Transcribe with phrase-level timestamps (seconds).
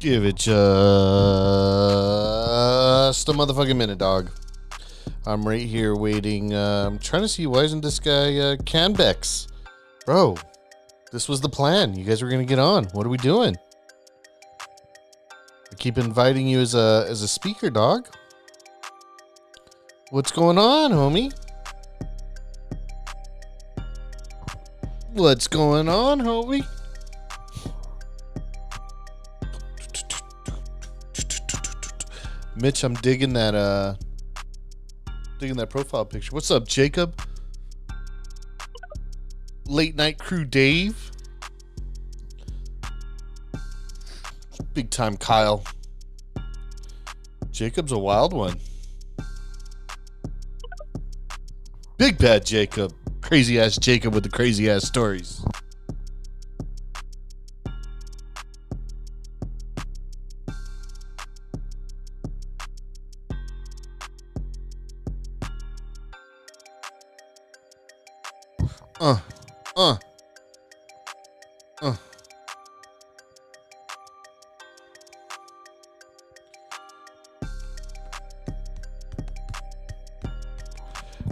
[0.00, 0.48] Give it just
[3.28, 4.30] a motherfucking minute, dog.
[5.26, 6.54] I'm right here waiting.
[6.54, 9.48] Uh, I'm trying to see why isn't this guy uh, Canbex?
[10.06, 10.36] Bro,
[11.10, 11.96] this was the plan.
[11.96, 12.84] You guys were gonna get on.
[12.92, 13.56] What are we doing?
[15.72, 18.06] I keep inviting you as a as a speaker, dog.
[20.10, 21.32] What's going on, homie?
[25.12, 26.64] What's going on, homie?
[32.60, 33.94] Mitch, I'm digging that uh
[35.38, 36.32] digging that profile picture.
[36.32, 37.20] What's up, Jacob?
[39.66, 41.12] Late night crew Dave.
[44.74, 45.62] Big time Kyle.
[47.52, 48.58] Jacob's a wild one.
[51.96, 52.92] Big bad Jacob.
[53.20, 55.44] Crazy ass Jacob with the crazy ass stories.
[71.82, 71.94] Uh.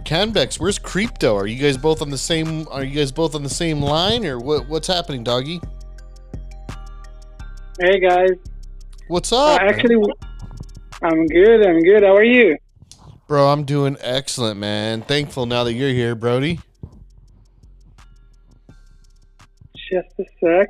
[0.04, 1.34] Canbex, where's Creepto?
[1.34, 2.66] Are you guys both on the same?
[2.70, 4.68] Are you guys both on the same line, or what?
[4.68, 5.60] What's happening, doggy?
[7.80, 8.30] Hey guys.
[9.08, 9.96] What's Uh, up, actually,
[11.02, 11.66] I'm good.
[11.66, 12.02] I'm good.
[12.02, 12.56] How are you?
[13.26, 13.48] bro?
[13.48, 15.02] I'm doing excellent, man.
[15.02, 16.60] Thankful now that you're here, Brody.
[19.90, 20.68] Just a sec.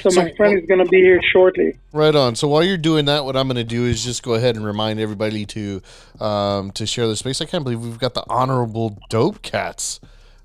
[0.00, 1.76] So, So my friend is gonna be here shortly.
[1.92, 2.34] Right on.
[2.34, 4.64] So while you're doing that, what I'm going to do is just go ahead and
[4.64, 5.82] remind everybody to
[6.20, 7.40] um, to share the space.
[7.40, 10.00] I can't believe we've got the honorable Dope Cats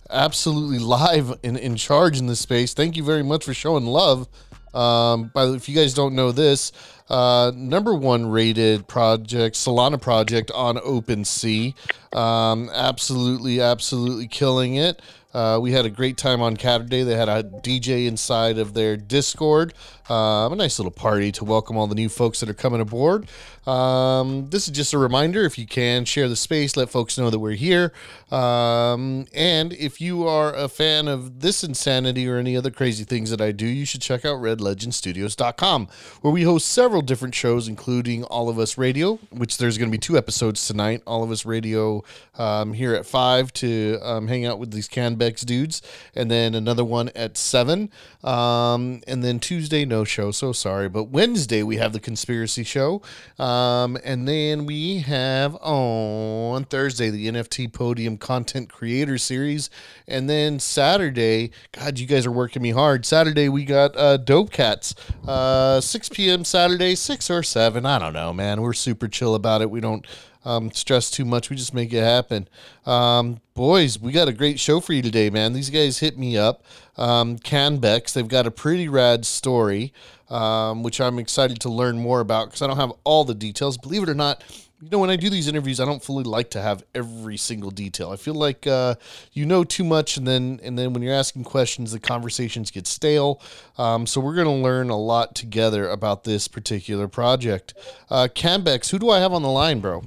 [0.10, 2.74] absolutely live in, in charge in this space.
[2.74, 4.28] Thank you very much for showing love.
[4.74, 6.72] Um, by the if you guys don't know this,
[7.10, 11.76] uh, number one rated project, Solana project on OpenSea.
[12.16, 15.02] Um, absolutely, absolutely killing it.
[15.34, 17.04] Uh, we had a great time on Saturday.
[17.04, 19.74] They had a DJ inside of their Discord.
[20.10, 23.28] Um, a nice little party to welcome all the new folks that are coming aboard.
[23.68, 27.30] Um, this is just a reminder if you can share the space, let folks know
[27.30, 27.94] that we're here.
[28.32, 33.30] Um, and if you are a fan of this insanity or any other crazy things
[33.30, 35.88] that I do, you should check out redlegendstudios.com,
[36.22, 39.96] where we host several different shows, including All of Us Radio, which there's going to
[39.96, 41.04] be two episodes tonight.
[41.06, 42.04] All of Us Radio
[42.38, 45.82] um, here at 5 to um, hang out with these Canbex dudes,
[46.16, 47.92] and then another one at 7.
[48.24, 50.90] Um, and then Tuesday, no show, so sorry.
[50.90, 53.04] But Wednesday, we have the Conspiracy Show.
[53.38, 59.70] Um, and then we have on Thursday, the NFT Podium Content Creator Series.
[60.08, 63.06] And then Saturday, God, you guys are working me hard.
[63.06, 64.96] Saturday, we got uh, Dope Cats.
[65.28, 66.44] Uh, 6 p.m.
[66.44, 67.86] Saturday, 6 or 7.
[67.86, 68.62] I don't know, man.
[68.62, 69.70] We're super chill about it.
[69.70, 70.08] We don't
[70.46, 71.50] um, stress too much.
[71.50, 72.48] We just make it happen.
[72.86, 75.54] Um, boys, we got a great show for you today, man.
[75.54, 76.64] These guys hit me up.
[76.98, 79.94] Um, Canbex, they've got a pretty rad story,
[80.30, 83.78] um, which I'm excited to learn more about because I don't have all the details.
[83.78, 84.44] Believe it or not,
[84.82, 87.70] you know, when I do these interviews, I don't fully like to have every single
[87.70, 88.10] detail.
[88.10, 88.96] I feel like uh,
[89.32, 92.88] you know too much, and then and then when you're asking questions, the conversations get
[92.88, 93.40] stale.
[93.78, 97.76] Um, so we're going to learn a lot together about this particular project.
[98.10, 100.04] Uh, Canbex, who do I have on the line, bro?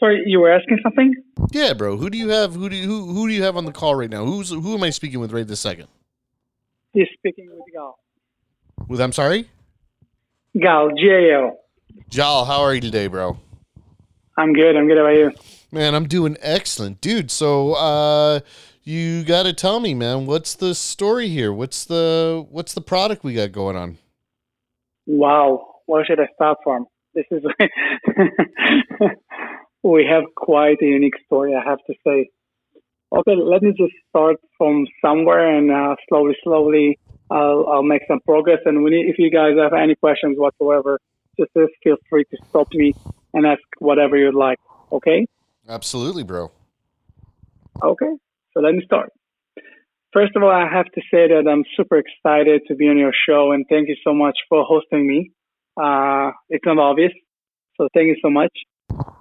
[0.00, 1.14] Sorry, you were asking something?
[1.52, 1.98] Yeah, bro.
[1.98, 2.54] Who do you have?
[2.54, 4.24] Who do you, who who do you have on the call right now?
[4.24, 5.88] Who's who am I speaking with right this second?
[6.94, 7.98] He's speaking with Gal.
[8.88, 9.50] With I'm sorry,
[10.58, 11.58] Gal, G-A-L.
[12.08, 12.46] Jal.
[12.46, 13.36] How are you today, bro?
[14.38, 14.74] I'm good.
[14.74, 14.96] I'm good.
[14.96, 15.32] How about you?
[15.70, 17.30] Man, I'm doing excellent, dude.
[17.30, 18.40] So, uh,
[18.82, 21.52] you got to tell me, man, what's the story here?
[21.52, 23.98] What's the what's the product we got going on?
[25.06, 25.82] Wow.
[25.84, 26.86] Where should I start from?
[27.14, 27.42] This is.
[29.82, 32.28] we have quite a unique story, I have to say.
[33.12, 36.98] Okay, let me just start from somewhere and uh, slowly, slowly,
[37.30, 38.58] I'll, I'll make some progress.
[38.64, 41.00] And we need, if you guys have any questions whatsoever,
[41.38, 42.94] just, just feel free to stop me
[43.34, 44.58] and ask whatever you'd like.
[44.92, 45.26] Okay?
[45.68, 46.50] Absolutely, bro.
[47.82, 48.12] Okay,
[48.52, 49.10] so let me start.
[50.12, 53.12] First of all, I have to say that I'm super excited to be on your
[53.26, 55.30] show and thank you so much for hosting me.
[55.80, 57.12] Uh, it's not obvious,
[57.76, 58.52] so thank you so much.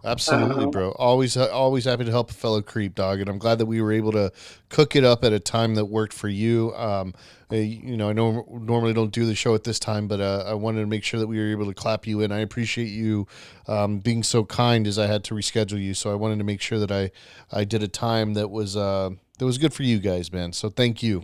[0.04, 0.72] Absolutely, Uh-huh.
[0.72, 0.92] bro.
[0.94, 3.82] Always, uh, always happy to help a fellow creep dog, and I'm glad that we
[3.82, 4.32] were able to
[4.70, 6.74] cook it up at a time that worked for you.
[6.76, 7.14] Um,
[7.52, 10.46] uh, you know, I know normally don't do the show at this time, but uh,
[10.48, 12.32] I wanted to make sure that we were able to clap you in.
[12.32, 13.28] I appreciate you
[13.68, 16.62] um, being so kind as I had to reschedule you, so I wanted to make
[16.62, 17.12] sure that I
[17.52, 20.54] I did a time that was uh, that was good for you guys, man.
[20.54, 21.24] So thank you.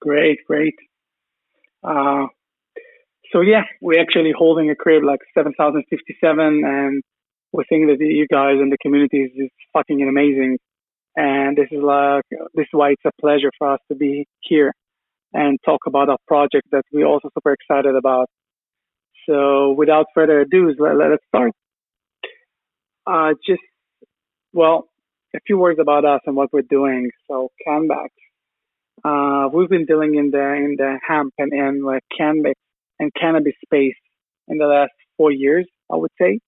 [0.00, 0.74] Great, great.
[1.82, 2.26] Uh,
[3.32, 7.02] so yeah, we're actually holding a crib like 7057 and
[7.52, 10.58] we think that you guys and the community is fucking amazing.
[11.16, 14.72] And this is like, this is why it's a pleasure for us to be here
[15.32, 18.28] and talk about our project that we're also super excited about.
[19.28, 21.52] So without further ado, let, let's start.
[23.06, 23.60] Uh, just,
[24.52, 24.88] well,
[25.34, 27.10] a few words about us and what we're doing.
[27.28, 28.08] So Canbex,
[29.04, 32.54] uh, we've been dealing in the in the hemp and, and like cannabis
[32.98, 34.00] and cannabis space
[34.48, 36.38] in the last four years, I would say.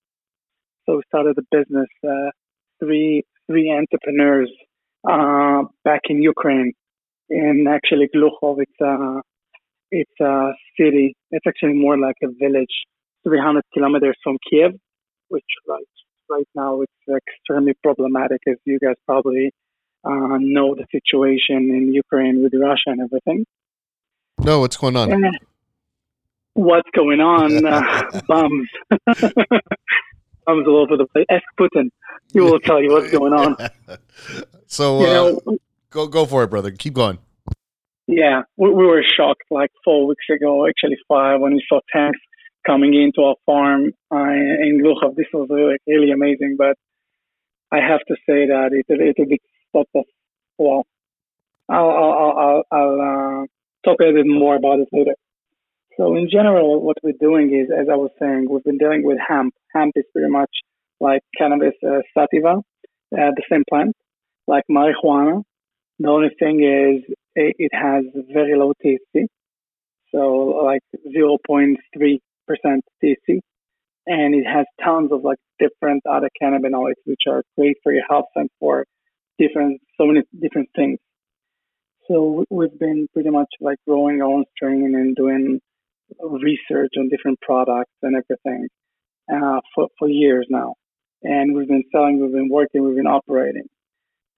[0.87, 2.31] So we started a business, uh,
[2.81, 4.51] three three entrepreneurs
[5.09, 6.73] uh, back in Ukraine,
[7.29, 8.57] in actually Gluchov.
[8.61, 9.21] It's a
[9.91, 11.17] it's a city.
[11.31, 12.75] It's actually more like a village,
[13.25, 14.73] 300 kilometers from Kiev,
[15.29, 15.85] which right
[16.29, 19.51] right now it's extremely problematic, as you guys probably
[20.05, 23.45] uh, know the situation in Ukraine with Russia and everything.
[24.43, 25.13] No, what's going on?
[25.13, 25.25] And
[26.61, 27.51] what's going on?
[27.71, 28.69] Uh, bums.
[30.47, 31.27] bums all over the place.
[31.31, 31.91] Ask Putin.
[32.33, 33.57] He will tell you what's going on.
[34.67, 35.59] so You uh, know,
[35.91, 36.71] go go for it, brother.
[36.71, 37.19] Keep going.
[38.07, 42.19] yeah, we, we were shocked like four weeks ago, actually five, when we saw tanks
[42.67, 44.17] coming into our farm uh,
[44.67, 45.17] in Luchav.
[45.17, 46.77] This was really, really amazing, but
[47.71, 50.05] I have to say that it a little bit stopped us.
[50.59, 50.85] Well,
[51.69, 53.47] I'll, I'll, I'll, I'll uh,
[53.85, 55.15] talk a little bit more about it later.
[56.01, 59.19] So in general, what we're doing is, as I was saying, we've been dealing with
[59.19, 59.53] hemp.
[59.75, 60.49] Hemp is pretty much
[60.99, 62.63] like cannabis uh, sativa, uh,
[63.13, 63.95] the same plant,
[64.47, 65.43] like marijuana.
[65.99, 67.05] The only thing is
[67.35, 69.27] it, it has very low THC,
[70.11, 70.81] so like
[71.15, 71.77] 0.3%
[72.49, 73.41] THC,
[74.07, 78.31] and it has tons of like different other cannabinoids which are great for your health
[78.37, 78.87] and for
[79.39, 80.99] different so many different things.
[82.09, 85.61] So we've been pretty much like growing our own strain and doing
[86.21, 88.69] research on different products and everything
[89.33, 90.75] uh, for for years now.
[91.23, 93.69] And we've been selling, we've been working, we've been operating.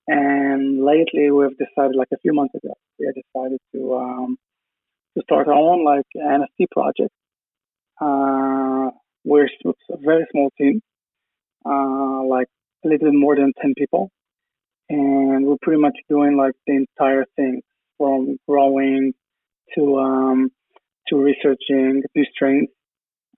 [0.09, 4.37] And lately, we've decided, like a few months ago, we decided to um,
[5.17, 7.13] to start our own like NFT project.
[8.01, 8.91] Uh,
[9.25, 10.81] we're a very small team,
[11.65, 12.49] uh, like
[12.85, 14.11] a little bit more than ten people,
[14.89, 17.63] and we're pretty much doing like the entire thing
[17.97, 19.13] from growing
[19.77, 20.51] to um,
[21.08, 22.69] to researching new strains.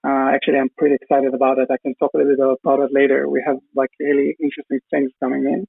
[0.06, 1.68] Uh, actually, I'm pretty excited about it.
[1.70, 3.28] I can talk a little bit about it later.
[3.28, 5.66] We have like really interesting things coming in,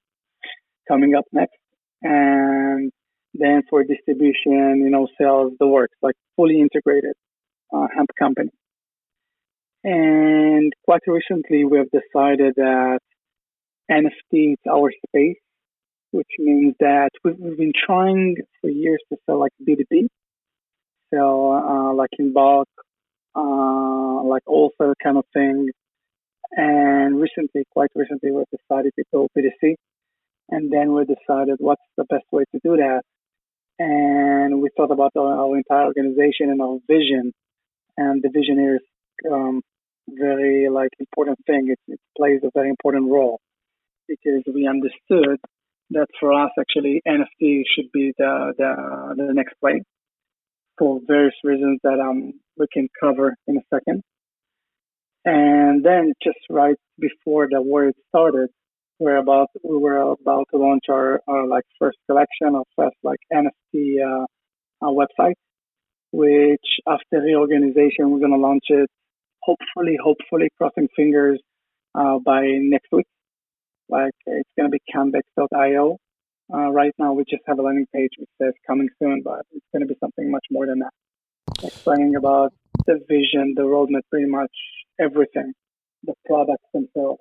[0.88, 1.58] coming up next,
[2.02, 2.92] and
[3.34, 7.14] then for distribution, you know, sales, the works, like fully integrated
[7.74, 8.50] uh, hemp company.
[9.84, 13.00] And quite recently, we have decided that
[13.92, 15.38] NFT is our space,
[16.12, 20.08] which means that we've, we've been trying for years to sell like B2B,
[21.14, 22.70] sell uh, like in bulk,
[23.36, 25.70] uh, like also kind of thing.
[26.52, 29.76] And recently, quite recently, we decided to go B2C.
[30.50, 33.02] And then we decided what's the best way to do that.
[33.78, 37.34] And we thought about our, our entire organization and our vision.
[37.98, 38.82] And the vision is
[39.32, 39.62] um,
[40.08, 41.68] very like important thing.
[41.70, 43.40] It, it plays a very important role
[44.08, 45.40] because we understood
[45.92, 49.82] that for us, actually, NFT should be the the, the next play
[50.78, 54.02] for various reasons that um we can cover in a second.
[55.26, 58.50] And then just right before the war started,
[59.00, 63.20] we're about we were about to launch our, our like first collection of first like
[63.34, 64.26] NFT uh,
[64.82, 65.34] uh, website,
[66.12, 68.90] which after reorganization we're gonna launch it.
[69.42, 71.40] Hopefully, hopefully, crossing fingers
[71.94, 73.08] uh, by next week.
[73.90, 75.98] Like it's gonna be canbex.io.
[76.54, 79.66] Uh, right now, we just have a landing page which says coming soon, but it's
[79.72, 80.92] going to be something much more than that.
[81.64, 82.54] Explaining about
[82.86, 84.52] the vision, the roadmap, pretty much
[85.00, 85.54] everything,
[86.04, 87.20] the products themselves.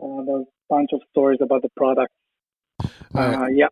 [0.00, 2.14] Uh, there's a bunch of stories about the products.
[3.14, 3.66] Uh, yeah.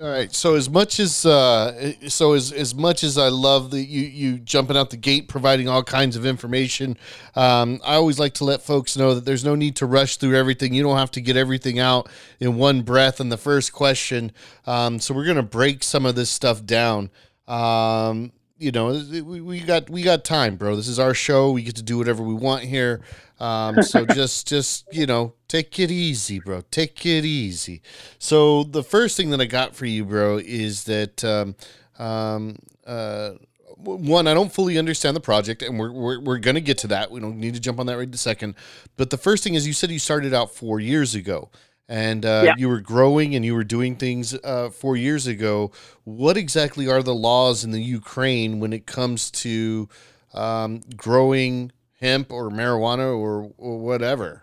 [0.00, 0.32] All right.
[0.32, 4.38] So as much as uh, so as as much as I love the you you
[4.38, 6.96] jumping out the gate, providing all kinds of information,
[7.34, 10.36] um, I always like to let folks know that there's no need to rush through
[10.36, 10.72] everything.
[10.72, 14.30] You don't have to get everything out in one breath in the first question.
[14.68, 17.10] Um, so we're gonna break some of this stuff down.
[17.48, 20.74] Um, you know, we, we got we got time, bro.
[20.76, 21.52] This is our show.
[21.52, 23.00] We get to do whatever we want here.
[23.38, 26.62] Um, so just just you know, take it easy, bro.
[26.70, 27.82] Take it easy.
[28.18, 31.54] So the first thing that I got for you, bro, is that um,
[31.98, 33.32] um, uh,
[33.76, 37.12] one, I don't fully understand the project, and we're we're, we're gonna get to that.
[37.12, 38.56] We don't need to jump on that right in a second.
[38.96, 41.50] But the first thing is, you said you started out four years ago
[41.88, 42.54] and uh, yeah.
[42.56, 45.72] you were growing and you were doing things uh, four years ago.
[46.04, 49.88] What exactly are the laws in the Ukraine when it comes to
[50.34, 54.42] um, growing hemp or marijuana or, or whatever?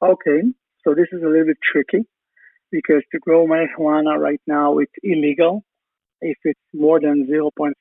[0.00, 0.42] Okay,
[0.84, 2.06] so this is a little bit tricky
[2.70, 5.64] because to grow marijuana right now it's illegal
[6.20, 7.72] if it's more than 0.3%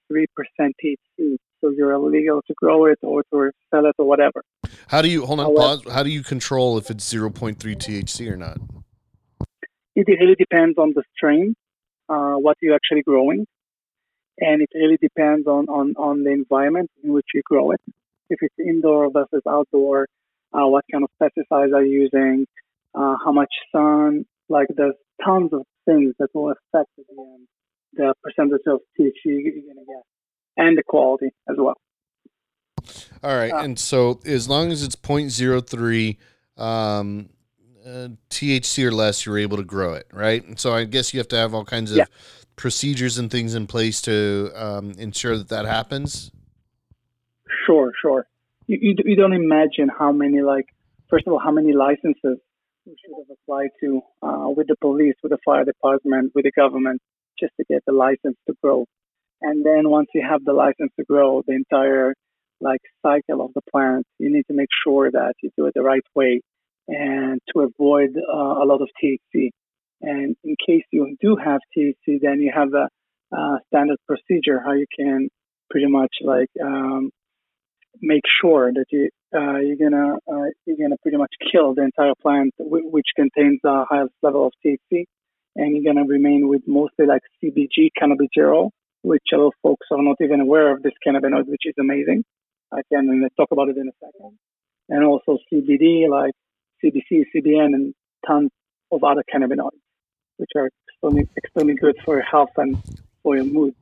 [0.60, 1.38] THC.
[1.62, 4.44] So you're illegal to grow it or to sell it or whatever.
[4.88, 5.56] How do you hold on?
[5.56, 5.92] Pause.
[5.92, 8.58] How do you control if it's 0.3 THC or not?
[9.96, 11.56] It really depends on the strain,
[12.08, 13.48] uh, what you're actually growing,
[14.38, 17.82] and it really depends on, on, on the environment in which you grow it.
[18.30, 20.08] If it's indoor versus outdoor,
[20.54, 22.46] uh, what kind of pesticides are you using,
[22.94, 24.94] uh, how much sun, like there's
[25.26, 27.04] tons of things that will affect the,
[27.94, 29.87] the percentage of THC you're going to get
[30.58, 31.76] and the quality as well.
[33.24, 36.18] All right, uh, and so as long as it's 0.03
[36.62, 37.30] um,
[37.86, 40.44] uh, THC or less, you're able to grow it, right?
[40.46, 42.06] And so I guess you have to have all kinds of yeah.
[42.56, 46.32] procedures and things in place to um, ensure that that happens.
[47.66, 48.28] Sure, sure.
[48.68, 50.66] You, you, you don't imagine how many like
[51.10, 52.40] first of all how many licenses
[52.86, 56.52] we should have applied to uh, with the police, with the fire department, with the
[56.52, 57.02] government,
[57.40, 58.86] just to get the license to grow.
[59.42, 62.14] And then once you have the license to grow, the entire
[62.60, 65.84] like cycle of the plant, you need to make sure that you do it the
[65.84, 66.42] right way
[66.88, 69.50] and to avoid uh, a lot of THC.
[70.02, 72.88] And in case you do have THC, then you have a
[73.36, 75.30] uh, standard procedure how you can
[75.70, 77.12] pretty much like um,
[78.02, 82.14] make sure that you uh, you're gonna uh, you're gonna pretty much kill the entire
[82.22, 85.04] plant, w- which contains the highest level of THC,
[85.56, 88.70] and you're gonna remain with mostly like CBG cannabigerol,
[89.08, 92.24] which a lot of folks are not even aware of this cannabinoid, which is amazing.
[92.74, 94.38] I can talk about it in a second.
[94.90, 96.34] And also CBD, like
[96.84, 97.94] CBC, CBN, and
[98.26, 98.52] tons
[98.92, 99.80] of other cannabinoids,
[100.38, 102.78] which are extremely, extremely good for your health and
[103.24, 103.74] for your mood.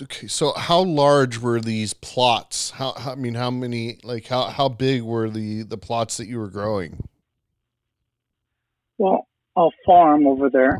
[0.00, 2.70] Okay, so how large were these plots?
[2.70, 3.98] How, how I mean, how many?
[4.04, 7.08] Like, how how big were the the plots that you were growing?
[8.98, 9.26] Well,
[9.56, 10.78] our farm over there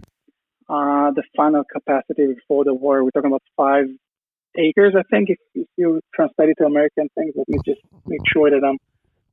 [0.69, 3.87] uh, the final capacity before the war, we're talking about five
[4.57, 5.31] acres, I think.
[5.31, 8.79] If, if you translate it to American things, let me just make sure that I'm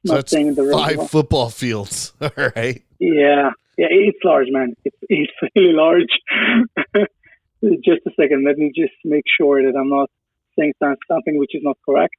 [0.06, 2.14] so not saying the five football fields.
[2.22, 2.82] All right.
[3.00, 4.76] Yeah, yeah, it's large, man.
[4.86, 6.10] It's it's really large.
[7.84, 8.46] just a second.
[8.46, 10.10] Let me just make sure that I'm not
[10.58, 12.16] saying something which is not correct.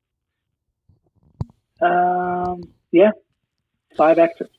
[1.81, 2.63] Um,
[2.93, 3.11] yeah,
[3.97, 4.51] five hectares.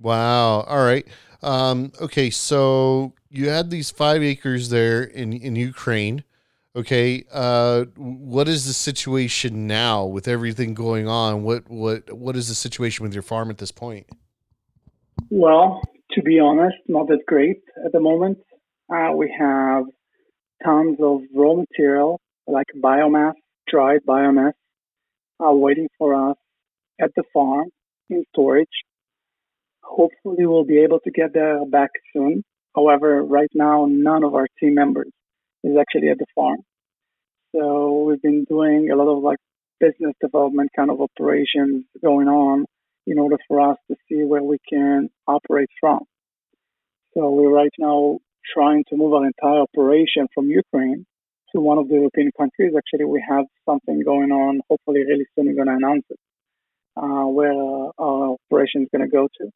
[0.00, 0.62] Wow.
[0.62, 1.06] All right.
[1.42, 6.24] Um, okay, so you had these five acres there in in Ukraine.
[6.76, 11.42] Okay, uh, what is the situation now with everything going on?
[11.42, 14.06] What what what is the situation with your farm at this point?
[15.30, 15.80] Well,
[16.12, 18.38] to be honest, not that great at the moment.
[18.92, 19.84] Uh, we have
[20.64, 23.34] tons of raw material like biomass,
[23.68, 24.52] dried biomass,
[25.44, 26.36] uh, waiting for us
[27.00, 27.68] at the farm
[28.10, 28.68] in storage.
[29.90, 32.44] Hopefully, we'll be able to get there back soon.
[32.76, 35.10] However, right now, none of our team members
[35.64, 36.60] is actually at the farm.
[37.54, 39.38] So we've been doing a lot of like
[39.80, 42.66] business development kind of operations going on
[43.08, 46.00] in order for us to see where we can operate from.
[47.14, 48.18] So we're right now
[48.54, 51.04] trying to move our entire operation from Ukraine
[51.52, 52.74] to one of the European countries.
[52.78, 54.60] Actually, we have something going on.
[54.70, 56.20] Hopefully, really soon we're going to announce it,
[56.96, 59.50] uh, where our operation is going to go to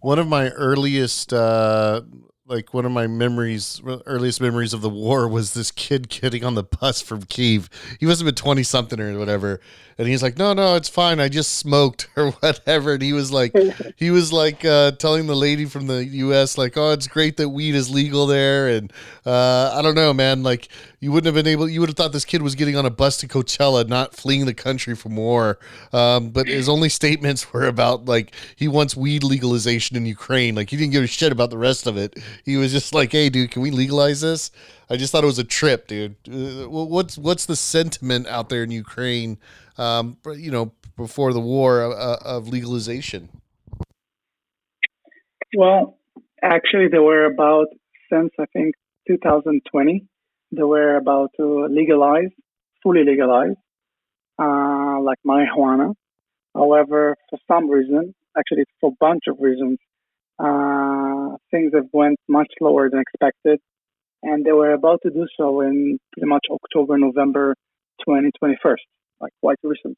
[0.00, 2.02] one of my earliest uh,
[2.50, 6.56] like one of my memories, earliest memories of the war was this kid getting on
[6.56, 7.70] the bus from Kiev.
[8.00, 9.60] He must have been 20 something or whatever.
[10.00, 11.20] And he's like, no, no, it's fine.
[11.20, 12.94] I just smoked or whatever.
[12.94, 13.54] And he was like,
[13.96, 16.56] he was like uh, telling the lady from the U.S.
[16.56, 18.68] like, oh, it's great that weed is legal there.
[18.68, 18.90] And
[19.26, 20.42] uh, I don't know, man.
[20.42, 20.68] Like
[21.00, 22.90] you wouldn't have been able, you would have thought this kid was getting on a
[22.90, 25.58] bus to Coachella, not fleeing the country from war.
[25.92, 30.54] Um, but his only statements were about like he wants weed legalization in Ukraine.
[30.54, 33.12] Like he didn't give a shit about the rest of it he was just like,
[33.12, 34.50] "Hey, dude, can we legalize this?"
[34.88, 36.16] I just thought it was a trip, dude.
[36.28, 39.38] Uh, what's what's the sentiment out there in Ukraine?
[39.78, 43.28] Um, you know, before the war uh, of legalization.
[45.56, 45.98] Well,
[46.42, 47.68] actually, there were about
[48.12, 48.74] since I think
[49.08, 50.06] 2020,
[50.52, 52.30] they were about to legalize,
[52.82, 53.56] fully legalize,
[54.38, 55.94] uh, like marijuana.
[56.54, 59.78] However, for some reason, actually for a bunch of reasons,
[60.38, 60.89] uh,
[61.50, 63.60] things have went much slower than expected,
[64.22, 67.54] and they were about to do so in pretty much October, November
[68.06, 68.76] 2021,
[69.20, 69.96] like quite recently.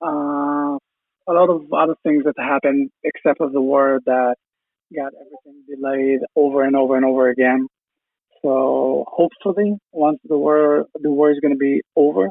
[0.00, 0.78] Uh,
[1.28, 4.36] a lot of other things that happened, except of the war that
[4.94, 7.66] got everything delayed over and over and over again.
[8.42, 12.28] So hopefully, once the war the war is going to be over,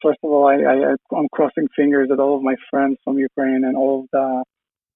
[0.00, 3.64] first of all, I, I I'm crossing fingers that all of my friends from Ukraine
[3.64, 4.44] and all of the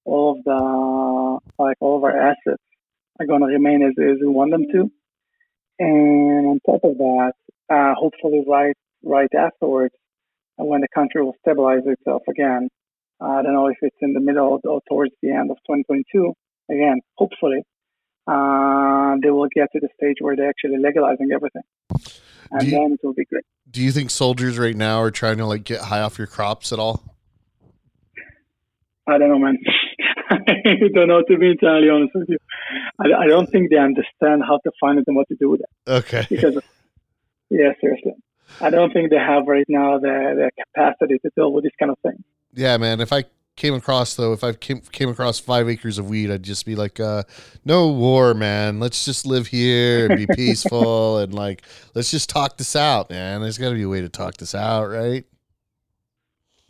[0.05, 2.61] all of the like all of our assets
[3.19, 4.91] are going to remain as as we want them to.
[5.79, 7.33] And on top of that,
[7.69, 9.93] uh, hopefully, right right afterwards,
[10.57, 12.69] when the country will stabilize itself again,
[13.19, 16.33] I don't know if it's in the middle or towards the end of 2022.
[16.69, 17.63] Again, hopefully,
[18.27, 21.63] uh, they will get to the stage where they're actually legalizing everything,
[22.51, 23.43] and you, then it will be great.
[23.69, 26.71] Do you think soldiers right now are trying to like get high off your crops
[26.71, 27.03] at all?
[29.07, 29.57] I don't know, man.
[30.29, 32.37] I don't know to be entirely honest with you.
[32.99, 35.61] I, I, don't think they understand how to find it and what to do with
[35.61, 35.89] it.
[35.89, 36.25] Okay.
[36.29, 36.57] Because,
[37.49, 38.13] yeah, seriously,
[38.61, 41.91] I don't think they have right now the, the capacity to deal with this kind
[41.91, 42.23] of thing.
[42.53, 43.01] Yeah, man.
[43.01, 43.25] If I
[43.55, 46.75] came across though, if I came came across five acres of weed, I'd just be
[46.75, 47.23] like, uh,
[47.65, 48.79] "No war, man.
[48.79, 51.63] Let's just live here and be peaceful and like
[51.93, 53.41] let's just talk this out, man.
[53.41, 55.25] There's got to be a way to talk this out, right?"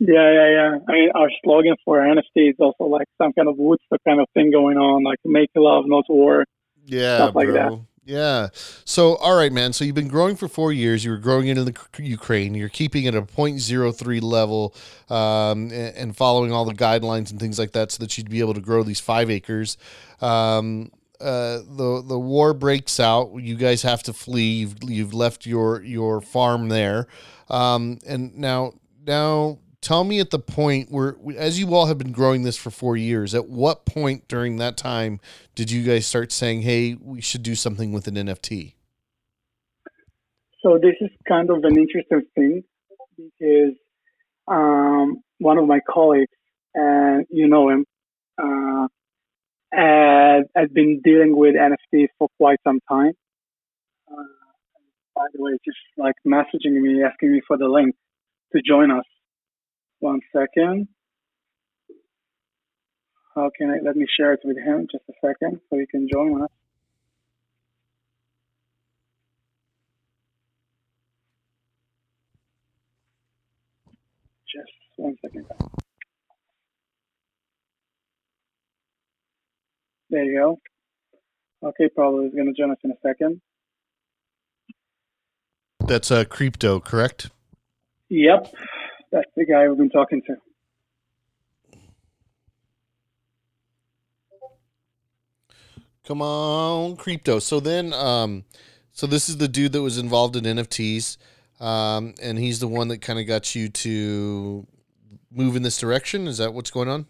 [0.00, 0.78] Yeah, yeah, yeah.
[0.88, 4.28] I mean, our slogan for NFT is also like some kind of Woodstock kind of
[4.34, 6.44] thing going on, like "Make love, not war."
[6.84, 7.54] Yeah, stuff like bro.
[7.54, 7.80] that.
[8.06, 8.48] Yeah.
[8.84, 9.72] So, all right, man.
[9.72, 11.04] So you've been growing for four years.
[11.04, 12.54] You were growing into the Ukraine.
[12.54, 14.74] You're keeping it at a 0.03 level
[15.08, 18.40] um, and, and, following all the guidelines and things like that so that you'd be
[18.40, 19.78] able to grow these five acres.
[20.20, 23.34] Um, uh, the the war breaks out.
[23.36, 24.50] You guys have to flee.
[24.50, 27.06] You've you've left your your farm there,
[27.48, 28.74] um, and now
[29.06, 32.70] now tell me at the point where as you all have been growing this for
[32.70, 35.20] four years at what point during that time
[35.54, 38.72] did you guys start saying hey we should do something with an nft
[40.62, 42.64] so this is kind of an interesting thing
[43.16, 43.74] because
[44.48, 46.32] um, one of my colleagues
[46.74, 47.84] and you know him
[48.40, 48.86] uh,
[50.72, 53.12] been dealing with nfts for quite some time.
[54.10, 54.22] Uh,
[55.14, 57.94] by the way just like messaging me asking me for the link
[58.54, 59.04] to join us
[60.04, 60.86] one second.
[63.34, 66.06] How can I, let me share it with him just a second so he can
[66.12, 66.50] join us.
[74.54, 75.46] Just one second.
[80.10, 81.68] There you go.
[81.68, 83.40] Okay, probably is going to join us in a second.
[85.80, 87.30] That's a uh, crypto, correct?
[88.10, 88.54] Yep.
[89.14, 90.34] That's the guy we've been talking to.
[96.04, 97.38] Come on, crypto.
[97.38, 98.42] So then, um,
[98.90, 101.16] so this is the dude that was involved in NFTs,
[101.60, 104.66] um, and he's the one that kind of got you to
[105.30, 106.26] move in this direction.
[106.26, 107.06] Is that what's going on?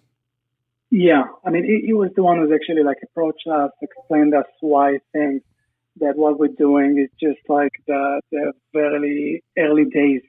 [0.91, 4.45] Yeah, I mean, he, he was the one who's actually like approached us, explained us
[4.61, 5.41] why things
[6.01, 10.21] that what we're doing is just like the the very early days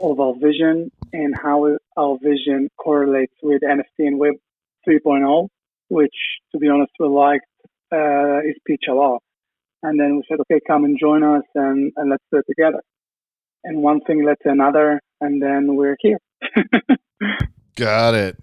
[0.00, 4.34] of our vision and how our vision correlates with NFT and Web
[4.88, 5.48] 3.0,
[5.88, 6.14] which,
[6.52, 7.44] to be honest, we liked
[7.92, 9.22] uh, his pitch a lot.
[9.82, 12.82] And then we said, okay, come and join us and, and let's do it together.
[13.64, 16.18] And one thing led to another, and then we're here.
[17.76, 18.36] Got it.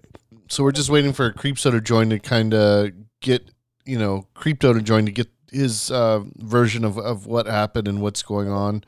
[0.48, 3.50] So we're just waiting for Creepto to join to kind of get,
[3.84, 8.00] you know, Creepto to join to get his uh, version of, of what happened and
[8.00, 8.84] what's going on.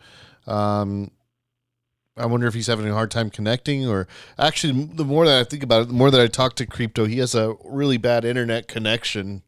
[0.47, 1.11] Um,
[2.19, 5.45] I wonder if he's having a hard time connecting, or actually, the more that I
[5.45, 8.25] think about it, the more that I talk to Crypto, he has a really bad
[8.25, 9.43] internet connection.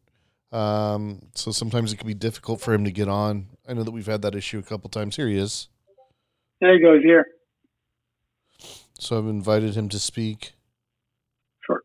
[0.51, 3.47] Um, so sometimes it can be difficult for him to get on.
[3.67, 5.15] I know that we've had that issue a couple times.
[5.15, 5.67] Here he is.
[6.59, 7.01] There he goes.
[7.03, 7.25] Here.
[8.99, 10.53] So I've invited him to speak.
[11.65, 11.81] Sure.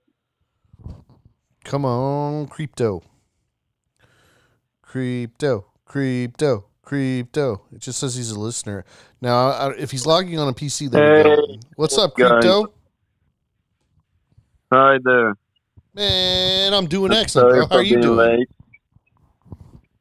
[1.65, 3.03] Come on, Crypto.
[4.83, 5.67] Crypto.
[5.85, 6.66] Crypto.
[6.87, 7.63] Crypto.
[7.73, 8.85] It just says he's a listener.
[9.21, 11.59] Now, if he's logging on a PC, there hey.
[11.75, 12.73] What's up, Crypto?
[14.73, 15.35] Hi there.
[15.95, 17.67] Man, I'm doing I'm excellent, bro.
[17.67, 18.39] How are you doing?
[18.39, 18.49] Late.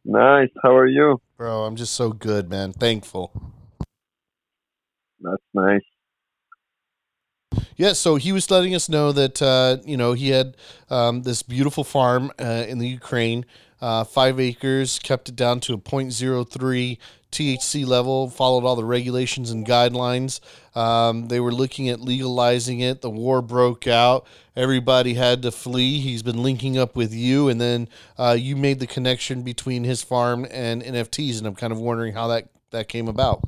[0.06, 0.50] Nice.
[0.62, 1.20] How are you?
[1.38, 2.72] Bro, I'm just so good, man.
[2.72, 3.32] Thankful.
[5.20, 5.82] That's nice.
[7.78, 10.56] Yeah, so he was letting us know that uh, you know he had
[10.92, 13.44] um, this beautiful farm uh, in the Ukraine,
[13.86, 16.98] uh, five acres, kept it down to a 0.03
[17.32, 20.40] THC level, followed all the regulations and guidelines.
[20.76, 23.02] Um, they were looking at legalizing it.
[23.02, 24.26] The war broke out.
[24.56, 26.00] Everybody had to flee.
[26.00, 30.02] He's been linking up with you, and then uh, you made the connection between his
[30.02, 31.38] farm and NFTs.
[31.38, 33.42] And I'm kind of wondering how that that came about.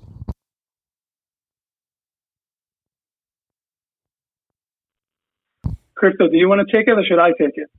[5.95, 7.71] Crypto, do you want to take it or should I take it?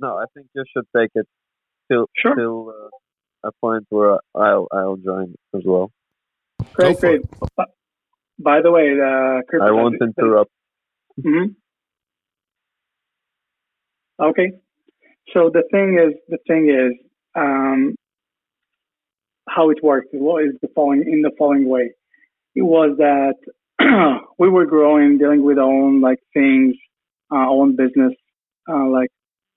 [0.00, 1.28] No, I think you should take it
[1.90, 2.34] till Sure.
[2.34, 5.90] till uh, a point where I'll I'll join as well.
[6.74, 7.22] Great, for great.
[7.56, 7.72] Bu-
[8.38, 9.66] By the way, uh, Crypto.
[9.66, 10.50] I won't interrupt.
[11.22, 11.46] hmm
[14.20, 14.52] Okay.
[15.32, 16.92] So the thing is, the thing is,
[17.34, 17.94] um,
[19.48, 21.92] how it works is what is the following in the following way.
[22.54, 23.34] It was that
[24.38, 26.74] we were growing, dealing with our own like things,
[27.30, 28.12] our own business,
[28.68, 29.10] uh, like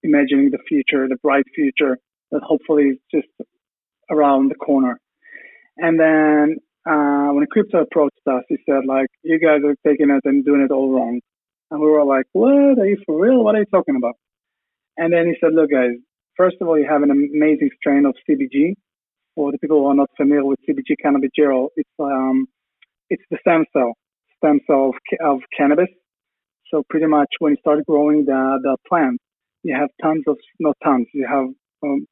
[0.03, 1.97] imagining the future, the bright future
[2.31, 3.27] that hopefully is just
[4.09, 4.99] around the corner.
[5.77, 6.57] And then
[6.89, 10.61] uh, when crypto approached us, he said like, "You guys are taking it and doing
[10.61, 11.19] it all wrong."
[11.71, 12.79] And we were like, "What?
[12.79, 13.43] Are you for real?
[13.43, 14.15] What are you talking about?"
[14.97, 15.95] And then he said, "Look, guys.
[16.35, 18.73] First of all, you have an amazing strain of CBG.
[19.35, 22.47] For the people who are not familiar with CBG cannabigerol, it's um,
[23.09, 23.93] it's the stem cell,
[24.37, 25.89] stem cell of, of cannabis.
[26.71, 29.19] So pretty much when you start growing the the plant,
[29.63, 31.47] you have tons of not tons, you have
[31.83, 32.05] um,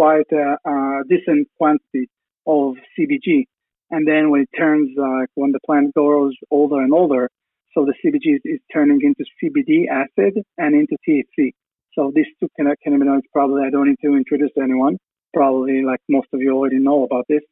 [0.00, 2.08] quite a, a decent quantity
[2.46, 3.44] of CBG.
[3.90, 7.28] And then when it turns, uh, when the plant grows older and older,
[7.74, 11.50] so the CBG is, is turning into CBD acid and into THC.
[11.94, 14.96] So these two canna- cannabinoids probably I don't need to introduce to anyone.
[15.34, 17.42] Probably like most of you already know about this.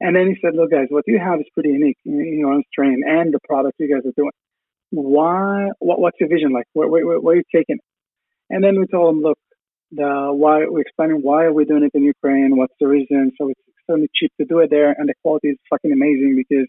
[0.00, 2.62] And then he said, look guys, what you have is pretty unique in, your own
[2.70, 4.32] strain and the product you guys are doing.
[4.90, 6.66] Why, what, what's your vision like?
[6.74, 7.84] Where, where, where are you taking it?
[8.50, 9.38] And then we told him, look,
[9.92, 13.32] the why we're explaining why are we doing it in Ukraine, what's the reason.
[13.38, 16.68] So it's extremely cheap to do it there, and the quality is fucking amazing because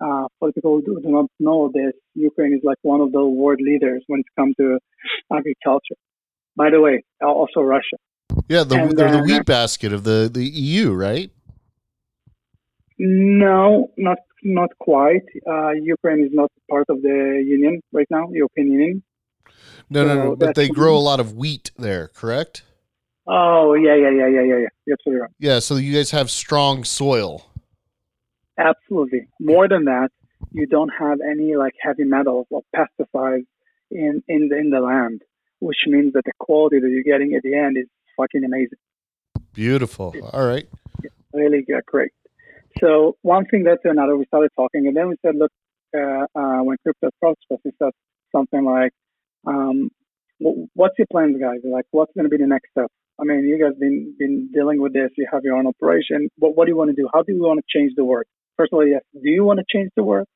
[0.00, 3.60] uh, for people who do, not know this, Ukraine is like one of the world
[3.60, 4.78] leaders when it comes to
[5.32, 5.96] agriculture.
[6.56, 7.96] By the way, also Russia.
[8.48, 11.30] Yeah, the, And, they're the wheat basket of the, the EU, right?
[12.98, 15.24] No, not not quite.
[15.46, 19.02] Uh, Ukraine is not part of the union right now, European Union.
[19.90, 20.36] No, no, no.
[20.36, 22.62] But they grow a lot of wheat there, correct?
[23.26, 24.68] Oh yeah, yeah, yeah, yeah, yeah, yeah.
[24.86, 25.30] You're absolutely right.
[25.38, 27.46] Yeah, so you guys have strong soil.
[28.56, 29.26] Absolutely.
[29.40, 30.10] More than that,
[30.52, 33.46] you don't have any like heavy metals or pesticides
[33.90, 35.22] in in the, in the land,
[35.58, 38.78] which means that the quality that you're getting at the end is fucking amazing.
[39.52, 40.14] Beautiful.
[40.32, 40.68] All right.
[41.32, 42.12] really g- great.
[42.78, 44.16] So one thing led to another.
[44.16, 45.50] We started talking, and then we said, look,
[45.96, 47.90] uh, uh, when crypto approached us, he said
[48.32, 48.92] something like,
[49.46, 49.90] um,
[50.38, 51.60] "What's your plans, guys?
[51.64, 52.90] Like, what's going to be the next step?
[53.20, 55.10] I mean, you guys been been dealing with this.
[55.16, 56.28] You have your own operation.
[56.36, 57.08] What what do you want to do?
[57.12, 58.26] How do you want to change the world?
[58.56, 60.26] First of all, yes, do you want to change the world?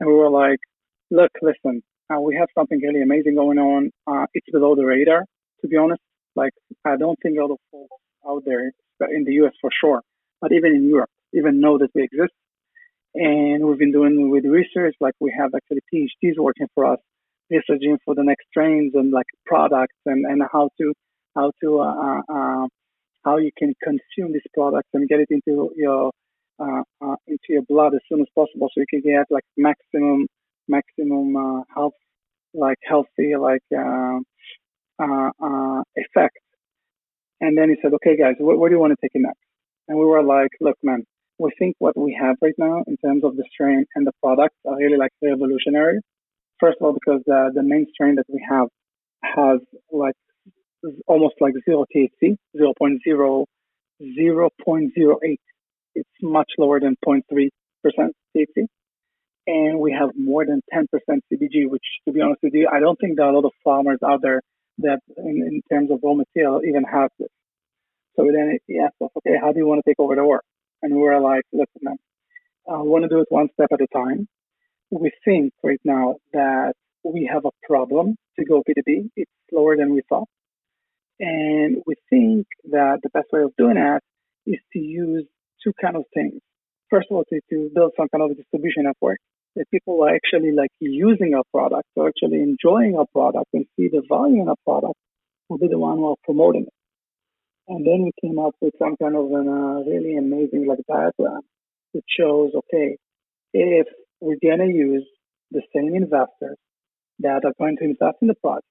[0.00, 0.58] And we were like,
[1.10, 3.90] look, listen, uh, we have something really amazing going on.
[4.06, 5.24] Uh, it's below the radar,
[5.60, 6.00] to be honest.
[6.36, 6.52] Like,
[6.84, 7.94] I don't think a lot of folks
[8.28, 8.72] out there,
[9.10, 10.02] in the US for sure,
[10.40, 12.32] but even in Europe, even know that we exist.
[13.14, 16.98] And we've been doing with research, like we have actually PhDs working for us,
[17.50, 20.92] researching for the next trends and like products and, and how to
[21.36, 22.66] how to uh, uh, uh,
[23.24, 26.12] how you can consume these products and get it into your
[26.60, 30.26] uh, uh, into your blood as soon as possible, so you can get like maximum
[30.68, 31.94] maximum uh, health
[32.54, 33.62] like healthy like
[35.96, 36.38] effect.
[37.40, 39.40] And then he said, "Okay, guys, where, where do you want to take it next?"
[39.88, 41.04] And we were like, "Look, man,
[41.38, 44.56] we think what we have right now in terms of the strain and the products
[44.66, 46.00] are really like revolutionary.
[46.60, 48.68] First of all, because uh, the main strain that we have
[49.22, 50.14] has like
[51.06, 53.44] almost like zero THC, 0.0,
[54.02, 55.36] 0.08.
[55.94, 57.50] It's much lower than 0.3%
[58.36, 58.66] THC.
[59.46, 62.98] And we have more than 10% CBG, which to be honest with you, I don't
[62.98, 64.40] think there are a lot of farmers out there
[64.78, 67.28] that in, in terms of raw material even have this.
[68.16, 70.44] So then he asked us, okay, how do you want to take over the work?
[70.82, 71.96] And we were like, listen, man,
[72.68, 74.26] I want to do it one step at a time.
[75.00, 79.10] We think right now that we have a problem to go B2B.
[79.16, 80.28] It's slower than we thought.
[81.18, 84.00] And we think that the best way of doing that
[84.46, 85.24] is to use
[85.62, 86.40] two kind of things.
[86.90, 89.18] First of all, to, to build some kind of distribution network
[89.56, 93.88] that people are actually like using our product or actually enjoying our product and see
[93.88, 94.98] the value in our product
[95.48, 96.72] will be the one who are promoting it.
[97.66, 101.40] And then we came up with some kind of a uh, really amazing like diagram
[101.94, 102.96] that shows, okay,
[103.52, 103.86] if
[104.24, 105.06] we're gonna use
[105.50, 106.58] the same investors
[107.20, 108.66] that are going to invest in the product.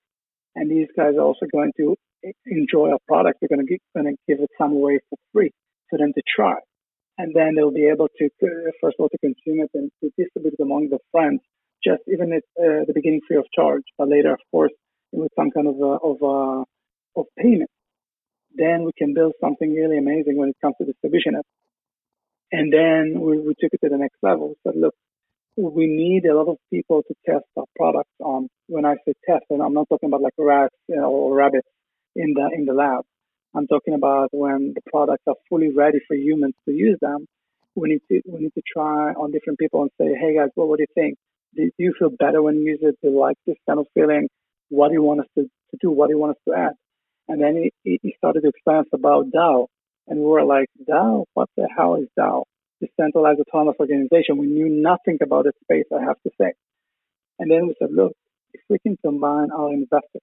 [0.55, 1.95] And these guys are also going to
[2.45, 3.39] enjoy our product.
[3.41, 5.51] We're going to, going to give it some away for free
[5.89, 6.55] for them to try.
[7.17, 8.29] And then they'll be able to,
[8.81, 11.41] first of all, to consume it and to distribute it among their friends,
[11.83, 14.71] just even at uh, the beginning free of charge, but later, of course,
[15.11, 16.63] with some kind of, uh, of, uh,
[17.19, 17.69] of payment.
[18.55, 21.35] Then we can build something really amazing when it comes to distribution.
[22.51, 24.55] And then we, we took it to the next level.
[24.63, 24.93] Said, look,
[25.55, 28.47] we need a lot of people to test our products on.
[28.67, 31.67] When I say test, and I'm not talking about like rats or rabbits
[32.15, 33.03] in the in the lab.
[33.55, 37.27] I'm talking about when the products are fully ready for humans to use them.
[37.75, 40.67] We need to we need to try on different people and say, hey guys, well,
[40.67, 41.17] what do you think?
[41.55, 42.97] Do, you feel better when you use it?
[43.03, 44.27] Do you like this kind of feeling?
[44.69, 45.91] What do you want us to, to do?
[45.91, 46.73] What do you want us to add?
[47.27, 49.67] And then he, he started to explain us about DAO,
[50.07, 51.25] and we were like, DAO?
[51.35, 52.43] What the hell is DAO?
[52.81, 54.37] Decentralized autonomous organization.
[54.37, 56.53] We knew nothing about the space, I have to say.
[57.39, 58.13] And then we said, look,
[58.53, 60.21] if we can combine our investors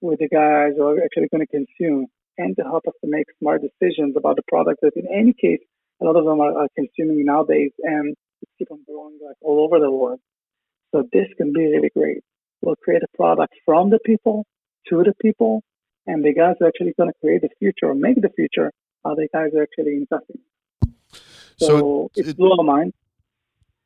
[0.00, 2.06] with the guys who are actually going to consume
[2.38, 5.60] and to help us to make smart decisions about the product that in any case,
[6.00, 8.16] a lot of them are, are consuming nowadays and
[8.58, 10.20] keep on growing like all over the world.
[10.92, 12.22] So this can be really great.
[12.60, 14.44] We'll create a product from the people
[14.88, 15.62] to the people,
[16.06, 18.70] and the guys are actually going to create the future or make the future
[19.04, 20.40] are the guys are actually investing.
[21.58, 22.92] So, so it, it blew our mind.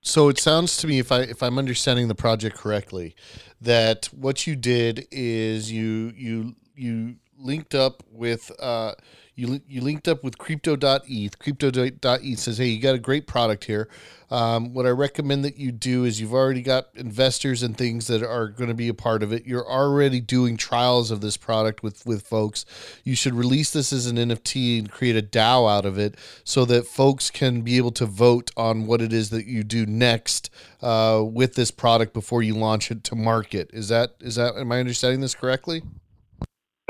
[0.02, 3.16] So it sounds to me, if I if I'm understanding the project correctly,
[3.60, 8.94] that what you did is you you you linked up with uh,
[9.36, 11.38] you, you linked up with crypto.eth.
[11.38, 13.86] Crypto.eth says, hey, you got a great product here.
[14.30, 18.22] Um, what I recommend that you do is you've already got investors and things that
[18.22, 19.44] are going to be a part of it.
[19.44, 22.64] You're already doing trials of this product with, with folks.
[23.04, 26.64] You should release this as an NFT and create a DAO out of it so
[26.64, 30.48] that folks can be able to vote on what it is that you do next
[30.80, 33.68] uh, with this product before you launch it to market.
[33.74, 35.82] Is that, is that, am I understanding this correctly?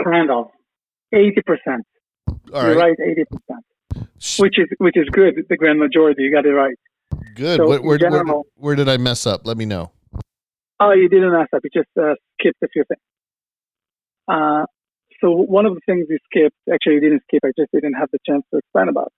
[0.00, 0.46] Kind of.
[1.12, 1.80] 80%.
[2.28, 3.64] All You're right, eighty percent,
[4.38, 5.34] which is which is good.
[5.48, 6.76] The grand majority, you got it right.
[7.34, 7.58] Good.
[7.58, 9.46] So where, where, general, where, where, did I mess up?
[9.46, 9.92] Let me know.
[10.80, 11.62] Oh, you didn't mess up.
[11.64, 13.00] You just uh, skipped a few things.
[14.28, 14.64] Uh,
[15.20, 17.40] so one of the things you skipped, actually, you didn't skip.
[17.44, 19.12] I just didn't have the chance to explain about.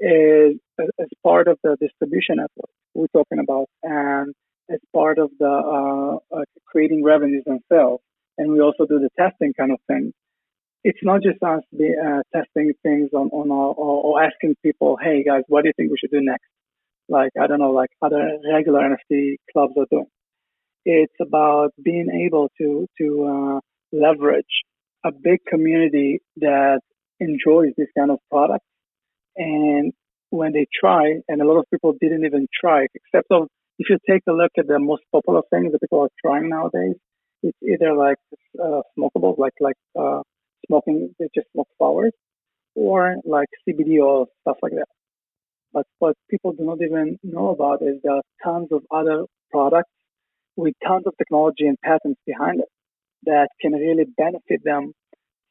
[0.00, 4.34] Is as part of the distribution effort we're talking about, and
[4.70, 8.00] as part of the uh, uh creating revenues and sales,
[8.36, 10.12] and we also do the testing kind of thing
[10.84, 14.98] it's not just us be, uh, testing things on, on our, or, or, asking people,
[15.02, 16.44] hey guys, what do you think we should do next?
[17.08, 20.06] Like, I don't know, like other regular NFT clubs are doing.
[20.84, 23.60] It's about being able to, to uh,
[23.92, 24.44] leverage
[25.04, 26.80] a big community that
[27.18, 28.64] enjoys this kind of product.
[29.36, 29.92] And
[30.28, 33.98] when they try, and a lot of people didn't even try, except of, if you
[34.08, 36.96] take a look at the most popular things that people are trying nowadays,
[37.42, 38.16] it's either like
[38.62, 40.20] uh, smokables, like like uh,
[40.66, 42.12] smoking, they just smoke flowers,
[42.74, 44.86] or like CBD or stuff like that.
[45.72, 49.90] But what people do not even know about is there are tons of other products
[50.56, 52.68] with tons of technology and patents behind it
[53.24, 54.92] that can really benefit them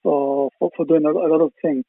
[0.01, 1.83] for, for, for doing a, lot of things.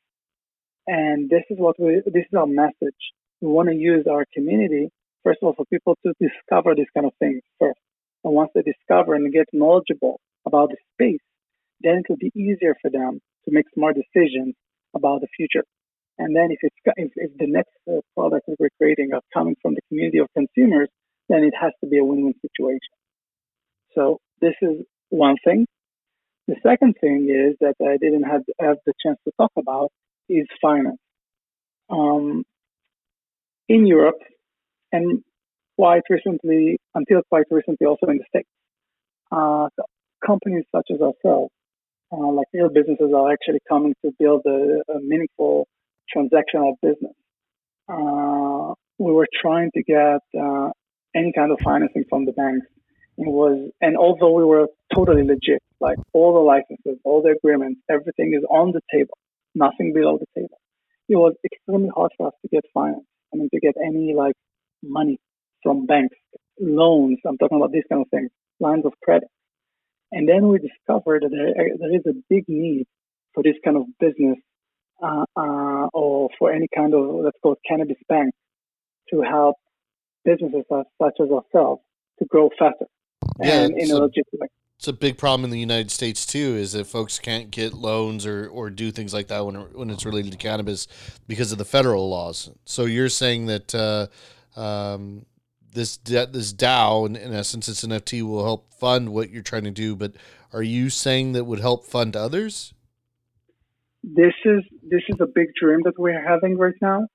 [0.87, 2.99] And this is what we, this is our message.
[3.41, 4.89] We want to use our community,
[5.23, 7.79] first of all, for people to discover this kind of things first.
[8.25, 11.21] And once they discover and get knowledgeable about the space,
[11.85, 14.55] then it will be easier for them to make smart decisions
[14.97, 15.65] about the future.
[16.19, 19.57] And then if it's if, if the next uh, product that we're creating are coming
[19.61, 20.89] from the community of consumers,
[21.29, 22.95] then it has to be a win-win situation.
[23.95, 25.67] So this is one thing.
[26.47, 29.91] The second thing is that I didn't have, have the chance to talk about
[30.29, 30.99] is finance.
[31.91, 32.45] Um,
[33.69, 34.19] in Europe,
[34.93, 35.23] and
[35.77, 38.49] quite recently, until quite recently, also in the States,
[39.33, 39.69] uh,
[40.25, 41.51] companies such as ourselves
[42.15, 45.67] uh, like real businesses are actually coming to build a, a meaningful
[46.15, 47.17] transactional business.
[47.89, 50.71] Uh, we were trying to get uh,
[51.15, 52.67] any kind of financing from the banks.
[53.17, 57.81] It was, and although we were totally legit, like all the licenses, all the agreements,
[57.91, 59.17] everything is on the table,
[59.55, 60.59] nothing below the table.
[61.09, 63.05] It was extremely hard for us to get finance.
[63.33, 64.35] I mean, to get any like
[64.83, 65.19] money
[65.63, 66.17] from banks,
[66.61, 67.19] loans.
[67.27, 69.29] I'm talking about these kind of things, lines of credit.
[70.15, 72.87] And then we discovered that there, there is a big need
[73.35, 74.39] for this kind of business
[75.03, 78.33] uh, uh, or for any kind of, let's call it cannabis bank
[79.11, 79.57] to help
[80.25, 81.83] businesses such as ourselves
[82.21, 82.87] to grow faster
[83.43, 84.47] yeah, and in a, way.
[84.79, 88.25] It's a big problem in the United States too, is that folks can't get loans
[88.25, 90.87] or, or do things like that when when it's related to cannabis
[91.27, 92.51] because of the federal laws.
[92.65, 94.07] So you're saying that uh,
[94.61, 95.27] um,
[95.75, 99.71] this this DAO, in, in essence, this NFT will help fund what you're trying to
[99.71, 99.95] do.
[99.95, 100.13] But
[100.53, 102.73] are you saying that would help fund others?
[104.03, 107.07] This is this is a big dream that we're having right now.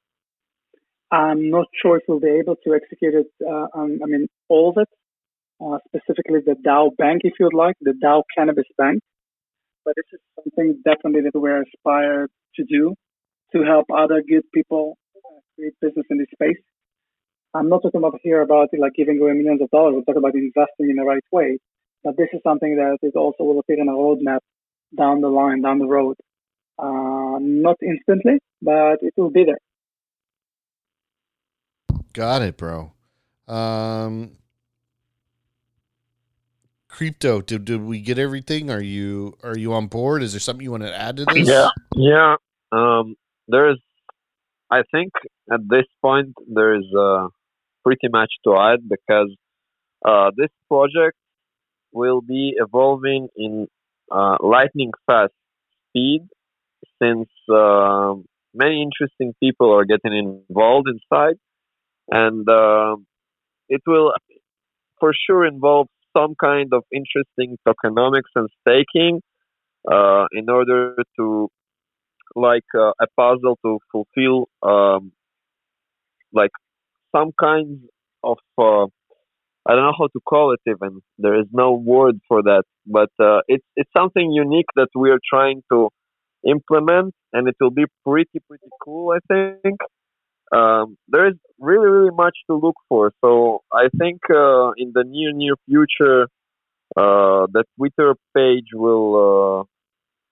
[1.12, 3.28] I'm not sure if we'll be able to execute it.
[3.41, 4.89] Uh, on, I mean, all of it,
[5.60, 9.02] uh, specifically the DAO Bank, if you'd like, the DAO Cannabis Bank.
[9.86, 11.63] But this is something definitely that we're
[12.56, 12.93] to do
[13.54, 16.62] to help other good people uh, create business in this space.
[17.53, 19.95] I'm not talking about here about like giving away millions of dollars.
[19.97, 21.57] I'm talking about investing in the right way.
[22.03, 24.39] But this is something that is also will appear in a roadmap
[24.97, 26.15] down the line, down the road.
[26.77, 29.57] Uh, not instantly, but it will be there.
[32.13, 32.93] Got it, bro.
[33.47, 34.38] Um,
[36.88, 38.71] Crypto, did, did we get everything?
[38.71, 40.23] Are you are you on board?
[40.23, 41.47] Is there something you want to add to this?
[41.47, 42.35] Yeah, yeah.
[42.71, 43.15] Um,
[43.47, 43.77] there is.
[44.71, 45.12] I think
[45.51, 47.27] at this point there is uh,
[47.83, 49.35] pretty much to add because
[50.05, 51.17] uh, this project
[51.91, 53.67] will be evolving in
[54.11, 55.33] uh, lightning fast
[55.89, 56.21] speed
[57.01, 58.13] since uh,
[58.53, 60.13] many interesting people are getting
[60.49, 61.35] involved inside.
[62.09, 62.95] And uh,
[63.67, 64.13] it will
[64.99, 69.21] for sure involve some kind of interesting tokenomics and staking
[69.89, 71.49] uh, in order to
[72.35, 75.11] like uh, a puzzle to fulfill um,
[76.33, 76.51] like
[77.15, 77.80] some kinds
[78.24, 78.86] of uh,
[79.67, 81.02] I don't know how to call it even.
[81.17, 85.19] There is no word for that, but uh, it's it's something unique that we are
[85.30, 85.89] trying to
[86.48, 89.13] implement, and it will be pretty pretty cool.
[89.13, 89.19] I
[89.62, 89.78] think
[90.56, 93.12] um, there is really really much to look for.
[93.24, 96.24] So I think uh, in the near near future,
[96.95, 99.63] uh, the Twitter page will uh,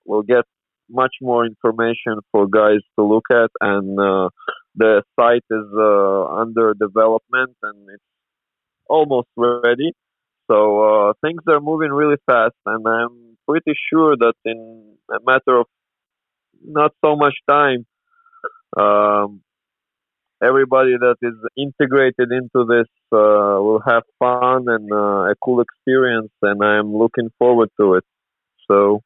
[0.05, 0.45] will get
[0.89, 4.29] much more information for guys to look at, and uh,
[4.77, 8.03] the site is uh, under development and it's
[8.87, 9.91] almost ready.
[10.49, 15.57] So uh, things are moving really fast, and I'm pretty sure that in a matter
[15.59, 15.65] of
[16.63, 17.85] not so much time,
[18.77, 19.41] um,
[20.41, 26.31] everybody that is integrated into this uh, will have fun and uh, a cool experience,
[26.41, 28.05] and I'm looking forward to it.
[28.69, 29.01] So,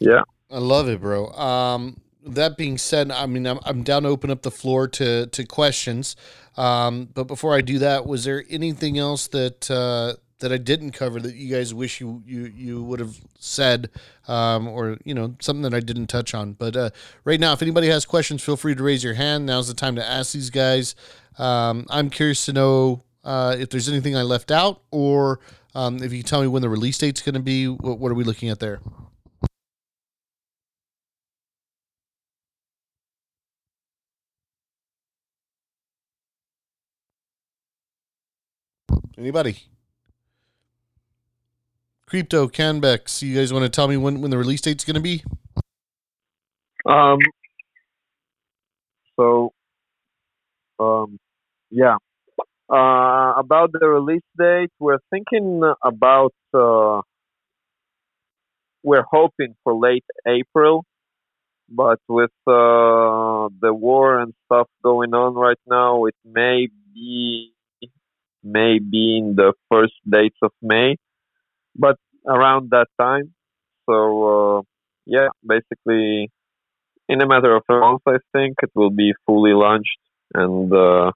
[0.00, 1.28] yeah, I love it, bro.
[1.30, 5.26] Um, that being said, I mean, I'm, I'm down to open up the floor to
[5.26, 6.16] to questions.
[6.56, 10.92] Um, but before I do that, was there anything else that uh, that I didn't
[10.92, 13.90] cover that you guys wish you you, you would have said,
[14.28, 16.52] um, or you know something that I didn't touch on?
[16.52, 16.90] But uh,
[17.24, 19.46] right now, if anybody has questions, feel free to raise your hand.
[19.46, 20.94] Now's the time to ask these guys.
[21.38, 25.40] Um, I'm curious to know uh, if there's anything I left out, or
[25.74, 27.68] um, if you can tell me when the release date's going to be.
[27.68, 28.80] What, what are we looking at there?
[39.18, 39.56] Anybody?
[42.06, 45.00] Crypto, Canbex, you guys want to tell me when, when the release date's going to
[45.00, 45.24] be?
[46.84, 47.18] Um.
[49.16, 49.52] So,
[50.78, 51.18] um,
[51.70, 51.96] yeah.
[52.68, 56.34] Uh, about the release date, we're thinking about.
[56.54, 57.00] Uh,
[58.82, 60.84] we're hoping for late April,
[61.68, 67.55] but with uh, the war and stuff going on right now, it may be
[68.46, 70.96] maybe in the first dates of May,
[71.74, 73.34] but around that time.
[73.88, 73.96] So
[74.58, 74.62] uh,
[75.04, 76.30] yeah, basically,
[77.08, 79.98] in a matter of a month, I think it will be fully launched,
[80.34, 81.12] and uh,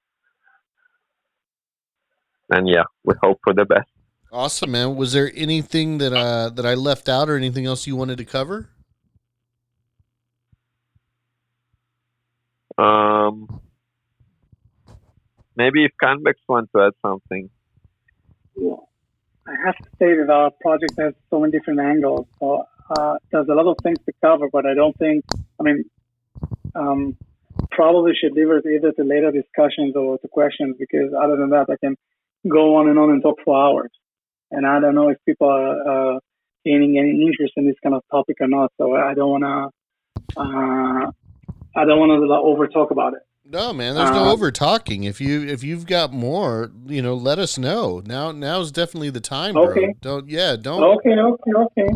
[2.50, 3.88] and yeah, we hope for the best.
[4.32, 4.94] Awesome, man.
[4.94, 8.24] Was there anything that uh, that I left out, or anything else you wanted to
[8.24, 8.68] cover?
[12.78, 13.60] Um,
[15.60, 17.50] maybe if Canbex wants to add something.
[19.46, 22.26] I have to say that our project has so many different angles.
[22.38, 22.64] So
[22.96, 25.24] uh, there's a lot of things to cover, but I don't think,
[25.58, 25.84] I mean,
[26.74, 27.16] um,
[27.70, 31.66] probably should leave it either to later discussions or to questions because other than that,
[31.68, 31.94] I can
[32.48, 33.92] go on and on and talk for hours.
[34.50, 36.18] And I don't know if people are uh,
[36.64, 38.72] gaining any interest in this kind of topic or not.
[38.78, 41.10] So I don't want to, uh,
[41.80, 43.22] I don't want to over talk about it.
[43.50, 45.02] No, man, there's no uh, over talking.
[45.02, 48.00] If you if you've got more, you know, let us know.
[48.06, 49.70] Now now's definitely the time, bro.
[49.70, 49.92] Okay.
[50.00, 51.94] Don't yeah, don't Okay, okay, okay.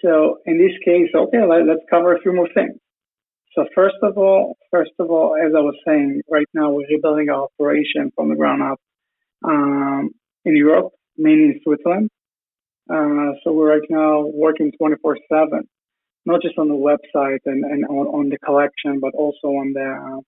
[0.00, 2.78] So in this case, okay, let, let's cover a few more things.
[3.56, 7.30] So first of all, first of all, as I was saying, right now we're rebuilding
[7.30, 8.78] our operation from the ground up
[9.42, 10.10] um,
[10.44, 12.10] in Europe, mainly in Switzerland.
[12.88, 15.18] Uh, so we're right now working 24/7,
[16.26, 20.22] not just on the website and, and on, on the collection, but also on the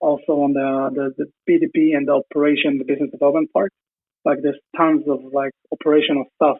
[0.00, 3.72] also on the, the, the B2B and the operation, the business development part.
[4.24, 6.58] Like there's tons of like operational stuff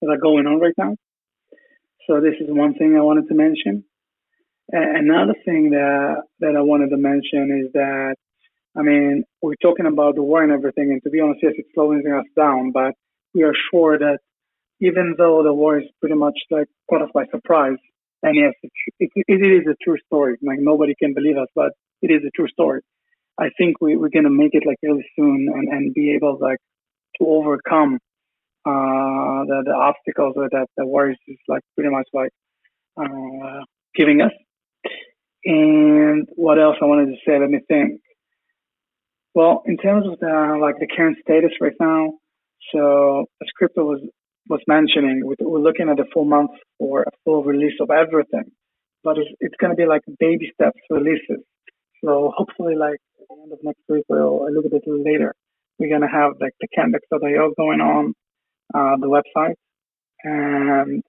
[0.00, 0.96] that are going on right now.
[2.06, 3.84] So this is one thing I wanted to mention.
[4.70, 8.16] And another thing that that I wanted to mention is that
[8.76, 11.68] I mean we're talking about the war and everything, and to be honest, yes, it's
[11.74, 12.94] slowing us down, but
[13.34, 14.18] we are sure that
[14.80, 17.78] even though the war is pretty much like caught us by surprise,
[18.22, 18.72] and yes, it,
[19.14, 20.36] it, it is a true story.
[20.42, 21.72] Like nobody can believe us, but
[22.02, 22.82] it is a true story.
[23.38, 26.58] I think we, we're gonna make it like really soon and, and be able like
[27.18, 27.98] to overcome
[28.64, 31.16] uh, the, the obstacles that the war is
[31.48, 32.30] like pretty much like
[33.00, 33.60] uh,
[33.94, 34.32] giving us.
[35.44, 37.38] And what else I wanted to say?
[37.38, 38.00] Let me think.
[39.34, 42.12] Well, in terms of the like the current status right now,
[42.72, 44.00] so as crypto was
[44.48, 48.50] was mentioning, we're looking at a full month for a full release of everything,
[49.02, 51.42] but it's, it's going to be like baby steps releases.
[52.04, 55.34] So hopefully, like at the end of next week or a little bit later,
[55.78, 58.14] we're to have like the Canbex.io going on
[58.74, 59.54] uh, the website,
[60.24, 61.02] and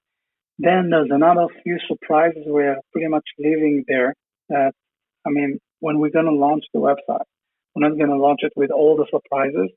[0.59, 4.13] then there's another few surprises we're pretty much leaving there.
[4.49, 4.71] That
[5.25, 7.25] I mean, when we're to launch the website,
[7.75, 9.69] we're not to launch it with all the surprises.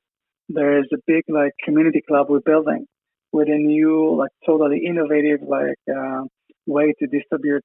[0.49, 2.85] There is a big like community club we're building
[3.31, 6.23] with a new, like totally innovative, like uh,
[6.65, 7.63] way to distribute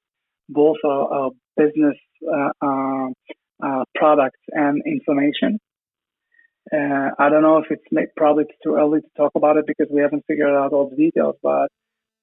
[0.49, 1.95] both our, our business
[2.27, 2.49] uh,
[3.63, 5.59] uh, uh, products and information.
[6.71, 10.01] Uh, I don't know if it's probably too early to talk about it because we
[10.01, 11.67] haven't figured out all the details, but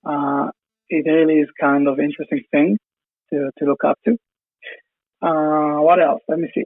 [0.04, 0.50] uh,
[0.88, 2.78] it really is kind of interesting thing
[3.30, 4.16] to, to look up to.
[5.20, 6.22] what else?
[6.28, 6.64] Let me see.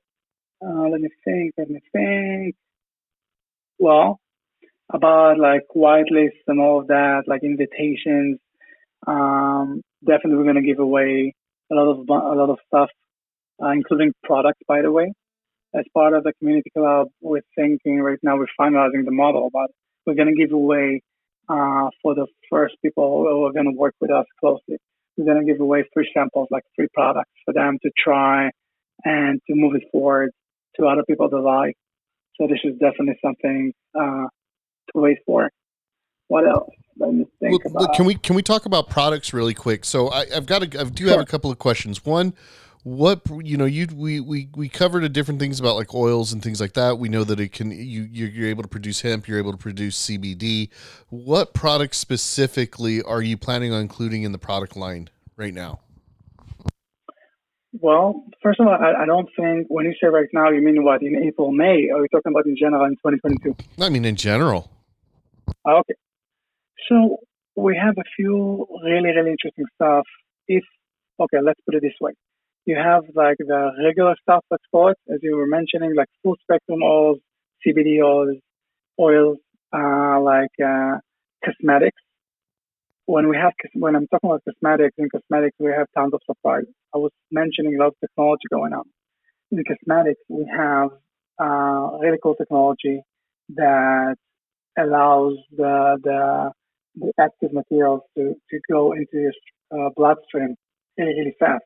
[0.63, 1.55] let me think.
[1.59, 2.55] Let me think.
[3.79, 4.19] Well,
[4.93, 8.39] about like whitelists and all of that, like invitations.
[9.07, 11.35] Um, definitely, we're going to give away
[11.71, 12.91] a lot of a lot of stuff,
[13.63, 15.13] uh, including products, by the way.
[15.75, 19.71] As part of the community club, we're thinking right now we're finalizing the model, but
[20.07, 21.03] we're going to give away
[21.49, 24.79] uh, for the first people who are going to work with us closely.
[25.17, 28.51] We're going to give away free samples, like free products for them to try
[29.05, 30.31] and to move it forward
[30.77, 31.77] to other people that like.
[32.41, 34.27] So this is definitely something uh,
[34.93, 35.51] to wait for.
[36.29, 36.71] What else?
[36.97, 37.95] Let me think well, about.
[37.97, 39.85] Can we can we talk about products really quick?
[39.85, 41.13] So I, have got a, I do sure.
[41.13, 42.05] have a couple of questions.
[42.05, 42.35] One,
[42.85, 46.43] what you know you we we we covered a different things about like oils and
[46.43, 49.39] things like that we know that it can you you're able to produce hemp you're
[49.39, 50.69] able to produce cbd
[51.09, 55.81] what products specifically are you planning on including in the product line right now
[57.81, 60.85] well first of all i, I don't think when you say right now you mean
[60.85, 64.05] what in april may Or are you talking about in general in 2022 i mean
[64.05, 64.71] in general
[65.67, 65.95] ah, Okay.
[66.89, 67.17] So
[67.57, 70.05] we have a few really, really interesting stuff.
[70.49, 70.65] If,
[71.21, 72.13] okay, let's put it this way.
[72.67, 76.83] You have like the regular stuff, call it, as you were mentioning, like full spectrum
[76.83, 77.19] oils,
[77.67, 78.39] CBD oils,
[78.99, 79.39] oils,
[79.75, 80.99] uh, like uh,
[81.45, 82.01] cosmetics.
[83.07, 86.73] When we have, when I'm talking about cosmetics, in cosmetics, we have tons of surprises.
[86.95, 88.85] I was mentioning a lot of technology going on.
[89.51, 90.89] In cosmetics, we have
[91.39, 93.03] uh, really cool technology
[93.57, 94.17] that
[94.79, 96.51] allows the, the,
[96.97, 99.33] the active materials to, to go into your
[99.71, 100.57] uh, bloodstream
[100.97, 101.65] really, really fast.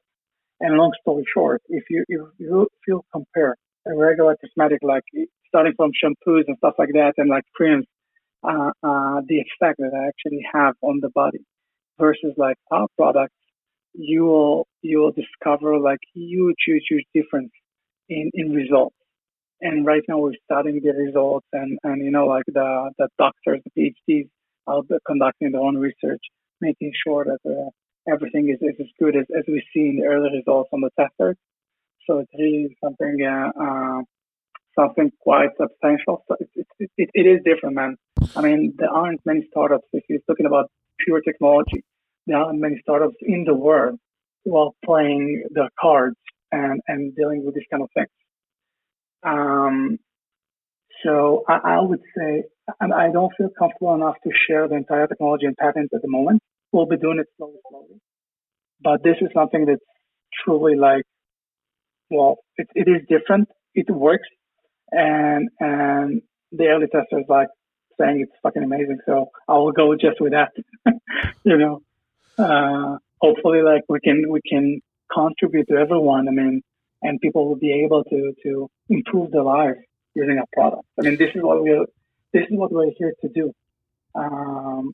[0.60, 3.56] And long story short, if you if you, compare
[3.86, 5.04] a regular cosmetic like
[5.46, 7.86] starting from shampoos and stuff like that and like creams,
[8.42, 11.44] uh, uh, the effect that I actually have on the body
[11.98, 13.34] versus like our products,
[13.94, 17.52] you will you will discover like huge huge huge difference
[18.08, 18.96] in in results.
[19.60, 23.60] And right now we're studying the results and, and you know like the, the doctors
[23.74, 24.28] the phds
[24.66, 26.22] are conducting their own research
[26.60, 27.70] making sure that uh,
[28.10, 30.90] everything is, is as good as, as we see in the early results on the
[30.98, 31.36] testers
[32.06, 34.02] so it's really something uh, uh,
[34.78, 36.24] something quite substantial.
[36.28, 36.48] So it,
[36.78, 37.96] it, it, it is different man.
[38.34, 40.70] I mean there aren't many startups if you're talking about
[41.04, 41.84] pure technology
[42.28, 43.98] there aren't many startups in the world
[44.44, 46.16] who are playing their cards
[46.52, 48.08] and, and dealing with this kind of things.
[49.22, 49.98] Um,
[51.02, 52.44] so I, I, would say
[52.80, 56.08] and I don't feel comfortable enough to share the entire technology and patents at the
[56.08, 56.42] moment.
[56.72, 58.00] We'll be doing it slowly, slowly.
[58.82, 59.80] But this is something that's
[60.44, 61.02] truly like,
[62.10, 63.48] well, it, it is different.
[63.74, 64.28] It works,
[64.90, 67.48] and and the early testers like
[68.00, 68.98] saying it's fucking amazing.
[69.06, 70.52] So I will go just with that.
[71.44, 71.82] you know,
[72.38, 74.80] uh, hopefully, like we can we can
[75.12, 76.28] contribute to everyone.
[76.28, 76.62] I mean,
[77.02, 79.78] and people will be able to to improve their lives
[80.14, 80.86] using our product.
[80.98, 81.86] I mean, this is what we're
[82.32, 83.52] this is what we're here to do.
[84.14, 84.92] Um,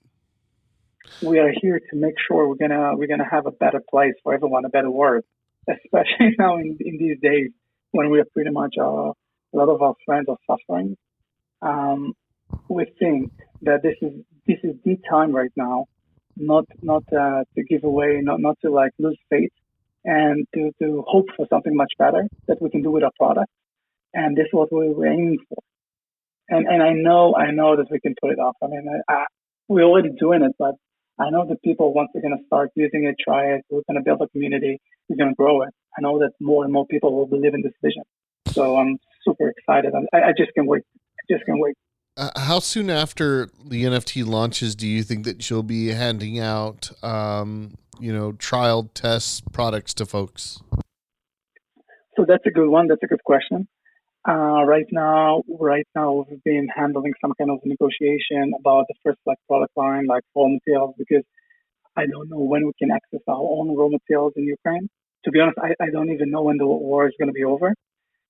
[1.22, 4.34] we are here to make sure we're gonna we're gonna have a better place for
[4.34, 5.24] everyone, a better world,
[5.68, 7.50] especially now in, in these days
[7.92, 10.96] when we are pretty much uh, a lot of our friends are suffering.
[11.62, 12.14] Um,
[12.68, 13.32] we think
[13.62, 14.12] that this is
[14.46, 15.86] this is the time right now,
[16.36, 19.52] not not uh, to give away, not not to like lose faith,
[20.04, 23.50] and to to hope for something much better that we can do with our product.
[24.12, 25.62] And this is what we we're aiming for.
[26.48, 28.56] And and I know I know that we can put it off.
[28.62, 29.24] I mean, I, I,
[29.68, 30.74] we're already doing it, but
[31.20, 33.96] I know that people once they're going to start using it, try it, we're going
[33.96, 35.70] to build a community, we're going to grow it.
[35.96, 38.02] I know that more and more people will believe in this vision.
[38.48, 39.92] So I'm super excited.
[40.12, 40.82] I, I just can't wait.
[40.96, 41.76] I just can't wait.
[42.16, 46.90] Uh, how soon after the NFT launches do you think that you'll be handing out,
[47.02, 50.60] um, you know, trial test products to folks?
[52.16, 52.86] So that's a good one.
[52.86, 53.66] That's a good question.
[54.26, 59.18] Uh, right now, right now we've been handling some kind of negotiation about the first
[59.26, 61.24] like product line, like raw materials, because
[61.96, 64.88] I don't know when we can access our own raw materials in Ukraine.
[65.24, 67.44] To be honest, I, I don't even know when the war is going to be
[67.44, 67.74] over,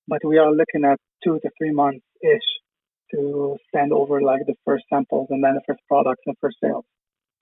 [0.07, 2.49] but we are looking at two to three months ish
[3.11, 6.85] to send over like the first samples and then the first products and first sales.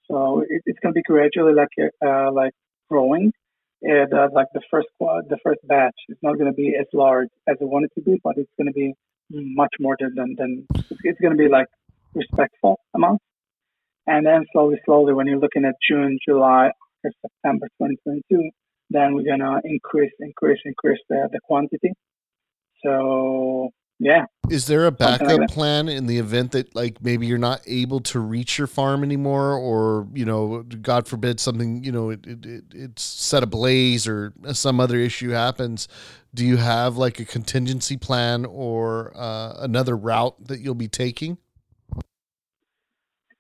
[0.10, 1.70] So it, it's going to be gradually like
[2.06, 2.54] uh, like
[2.90, 3.32] growing
[3.90, 7.30] uh, like the first quad, the first batch is not going to be as large
[7.48, 8.94] as I want it to be, but it's going to be
[9.30, 10.66] much more than than
[11.04, 11.68] it's going to be like
[12.14, 13.20] respectful amount.
[14.06, 16.72] And then slowly, slowly, when you're looking at June, July,
[17.04, 18.50] or September 2022,
[18.90, 21.94] then we're gonna increase, increase, increase the, the quantity.
[22.86, 23.70] So
[24.04, 24.26] yeah.
[24.50, 28.02] Is there a backup like plan in the event that like maybe you're not able
[28.02, 32.46] to reach your farm anymore or, you know, God forbid something, you know, it, it,
[32.46, 35.88] it it's set ablaze or some other issue happens.
[36.34, 41.38] Do you have like a contingency plan or uh, another route that you'll be taking?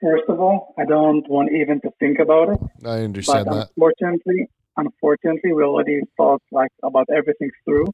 [0.02, 2.60] First of all, I don't want even to think about it.
[2.86, 3.70] I understand but that.
[3.76, 4.48] Unfortunately,
[4.78, 7.88] unfortunately, we already thought like about everything through.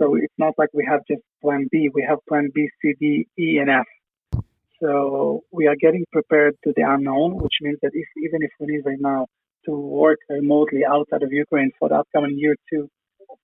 [0.00, 1.90] So it's not like we have just plan B.
[1.92, 4.42] We have plan B, C, D, E, and F.
[4.82, 8.66] So we are getting prepared to the unknown, which means that if, even if we
[8.68, 9.26] need right now
[9.66, 12.88] to work remotely outside of Ukraine for the upcoming year, two,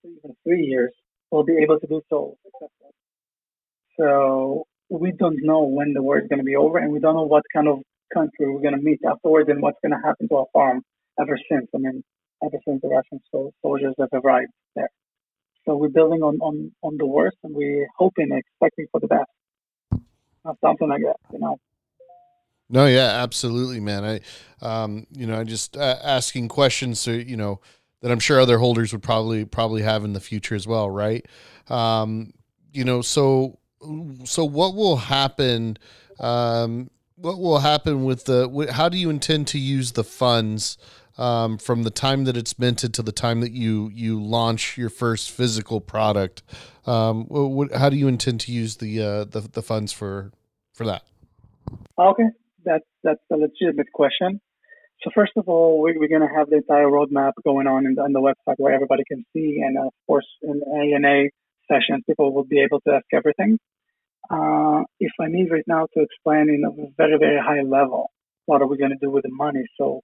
[0.03, 0.93] even three years,
[1.31, 2.37] we'll be able to do so.
[3.99, 7.17] So we don't know when the war is going to be over, and we don't
[7.17, 7.81] know what kind of
[8.15, 10.83] country we're going to meet afterwards and what's going to happen to our farm
[11.21, 11.67] ever since.
[11.75, 12.03] I mean,
[12.43, 13.21] ever since the Russian
[13.61, 14.89] soldiers have arrived there.
[15.67, 19.31] So we're building on, on, on the worst and we're hoping, expecting for the best.
[20.61, 21.59] something like that, you know.
[22.69, 24.05] No, yeah, absolutely, man.
[24.05, 24.21] I,
[24.61, 27.61] um, you know, I just uh, asking questions, so you know
[28.03, 31.25] that I'm sure other holders would probably probably have in the future as well, right?
[31.69, 32.33] Um,
[32.73, 33.59] you know, so
[34.25, 35.79] so what will happen?
[36.19, 38.69] Um, what will happen with the?
[38.73, 40.77] How do you intend to use the funds?
[41.19, 44.91] Um, from the time that it's minted to the time that you you launch your
[44.91, 46.43] first physical product.
[46.87, 50.31] Um, what, how do you intend to use the, uh, the the funds for
[50.75, 51.05] for that?
[51.99, 52.29] Okay,
[52.65, 54.41] that's that's a legitimate question.
[55.03, 57.99] So first of all, we, are going to have the entire roadmap going on in,
[57.99, 61.29] on the website where everybody can see, and of course in AMA
[61.69, 63.59] sessions, people will be able to ask everything.
[64.29, 68.11] Uh, if I need right now to explain in a very very high level,
[68.47, 69.65] what are we going to do with the money?
[69.79, 70.03] So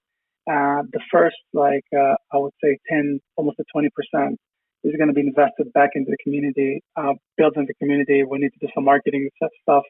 [0.49, 4.39] uh, the first, like uh, I would say, 10, almost a 20 percent
[4.83, 8.23] is going to be invested back into the community, uh, building the community.
[8.23, 9.29] We need to do some marketing
[9.63, 9.83] stuff.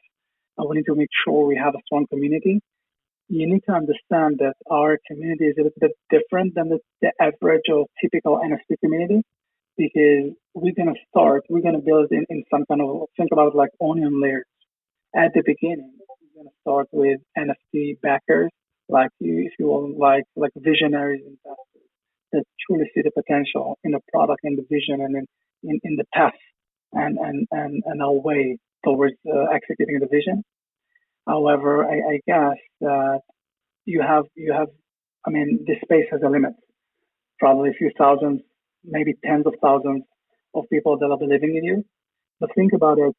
[0.56, 2.60] Uh, we need to make sure we have a strong community.
[3.28, 7.10] You need to understand that our community is a little bit different than the, the
[7.20, 9.22] average or typical NFT community
[9.76, 13.30] because we're going to start, we're going to build in, in some kind of, think
[13.32, 14.44] about like onion layers.
[15.16, 18.50] At the beginning, we're going to start with NFT backers
[18.88, 21.88] like you, if you will, like like visionary investors
[22.32, 25.26] that truly see the potential in the product and the vision and in,
[25.62, 26.34] in, in the path
[26.92, 30.42] and, and, and, and our way towards uh, executing the vision.
[31.26, 33.20] However, I, I guess that
[33.86, 34.68] you have you have
[35.26, 36.52] I mean this space has a limit.
[37.38, 38.40] Probably a few thousands,
[38.84, 40.04] maybe tens of thousands
[40.54, 41.84] of people that are believing in you.
[42.40, 43.14] But think about it,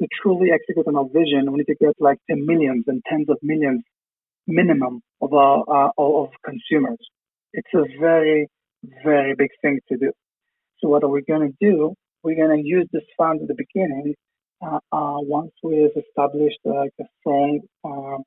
[0.00, 3.28] to truly execute on our vision, we need to get like the millions and tens
[3.28, 3.82] of millions
[4.46, 6.98] minimum of our of consumers.
[7.52, 8.48] It's a very
[9.04, 10.12] very big thing to do.
[10.78, 11.94] So what are we going to do?
[12.22, 14.14] We're going to use this fund at the beginning.
[14.64, 18.18] Uh, uh, once we've established like a strong uh,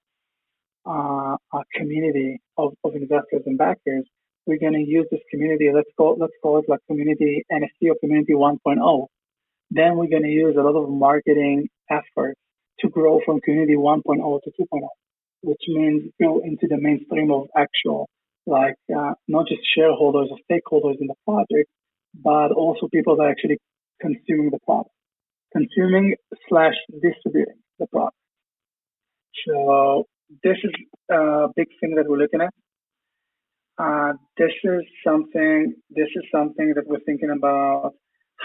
[0.89, 4.05] uh, community of, of investors and backers,
[4.45, 5.69] we're going to use this community.
[5.73, 9.07] Let's call let's call it like community NFT or community 1.0.
[9.69, 12.39] Then we're going to use a lot of marketing efforts
[12.79, 14.03] to grow from community 1.0
[14.43, 14.87] to 2.0
[15.41, 18.09] which means go into the mainstream of actual,
[18.45, 21.69] like uh, not just shareholders or stakeholders in the project,
[22.23, 23.57] but also people that actually
[24.01, 24.91] consuming the product,
[25.53, 26.15] consuming
[26.49, 28.15] slash distributing the product.
[29.47, 30.05] So
[30.43, 30.71] this is
[31.11, 32.53] a big thing that we're looking at.
[33.77, 35.75] Uh, this is something.
[35.89, 37.93] This is something that we're thinking about.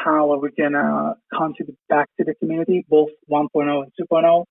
[0.04, 4.44] How are we gonna contribute back to the community, both 1.0 and 2.0?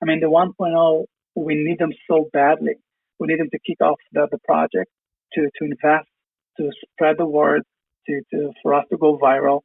[0.00, 1.04] I mean, the 1.0,
[1.44, 2.74] we need them so badly.
[3.18, 4.90] We need them to kick off the, the project,
[5.34, 6.08] to to invest,
[6.58, 7.62] to spread the word,
[8.06, 9.60] to, to for us to go viral,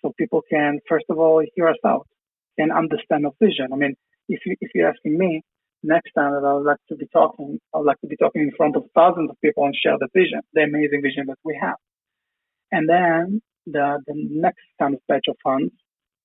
[0.00, 2.06] so people can first of all hear us out
[2.58, 3.68] and understand our vision.
[3.72, 3.94] I mean,
[4.28, 5.42] if you if you're asking me,
[5.82, 8.42] next time that I would like to be talking, I would like to be talking
[8.42, 11.58] in front of thousands of people and share the vision, the amazing vision that we
[11.60, 11.76] have.
[12.72, 15.72] And then the, the next of batch of funds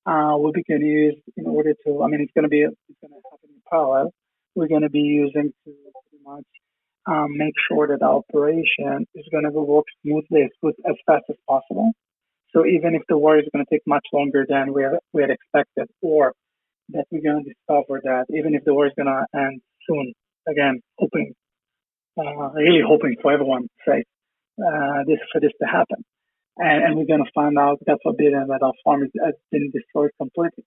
[0.06, 2.62] uh, will be going to use in order to, I mean, it's going to be,
[2.62, 4.12] it's going to happen in parallel.
[4.60, 6.50] We're going to be using to pretty much
[7.08, 11.38] um, make sure that our operation is going to work smoothly as, as fast as
[11.48, 11.94] possible.
[12.54, 15.22] So even if the war is going to take much longer than we had, we
[15.22, 16.34] had expected, or
[16.90, 20.12] that we're going to discover that even if the war is going to end soon,
[20.54, 21.32] again, hoping,
[22.20, 24.08] uh, really hoping for everyone's sake,
[24.60, 26.04] uh, this for this to happen,
[26.58, 30.12] and, and we're going to find out, that forbidden that our farm has been destroyed
[30.20, 30.66] completely.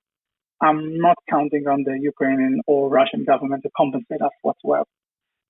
[0.63, 4.87] I'm not counting on the Ukrainian or Russian government to compensate us whatsoever.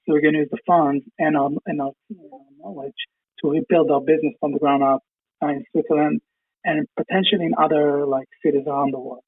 [0.04, 1.92] So we're going to use the funds and our, and our,
[2.32, 3.00] our knowledge
[3.40, 5.00] to rebuild our business from the ground up
[5.42, 6.20] uh, in Switzerland
[6.64, 9.24] and potentially in other like cities around the world.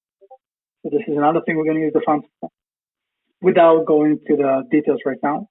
[0.82, 2.49] So this is another thing we're going to use the funds for.
[3.43, 5.49] Without going to the details right now,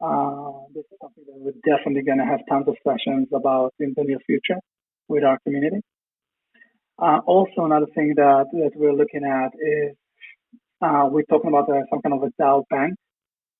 [0.00, 3.92] uh, this is something that we're definitely going to have tons of sessions about in
[3.96, 4.60] the near future
[5.08, 5.80] with our community.
[6.98, 9.96] Uh, also, another thing that, that we're looking at is
[10.80, 12.94] uh, we're talking about uh, some kind of a DAO bank.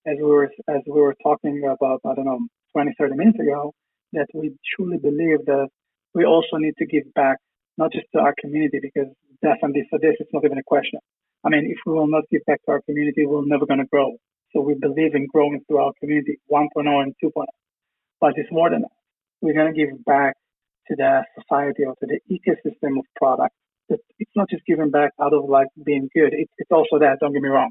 [0.06, 2.40] As we were as we were talking about, I don't know,
[2.72, 3.72] 20, 30 minutes ago,
[4.12, 5.68] that we truly believe that
[6.14, 7.38] we also need to give back
[7.78, 9.10] not just to our community, because
[9.42, 11.00] definitely for this, it's not even a question.
[11.44, 13.86] I mean, if we will not give back to our community, we're never going to
[13.86, 14.12] grow.
[14.52, 16.68] So we believe in growing through our community, 1.0
[17.02, 17.44] and 2.0.
[18.20, 18.92] But it's more than that.
[19.40, 20.34] We're going to give back
[20.88, 23.56] to the society or to the ecosystem of products.
[23.88, 26.32] It's not just giving back out of like being good.
[26.32, 27.70] It's, it's also that, don't get me wrong.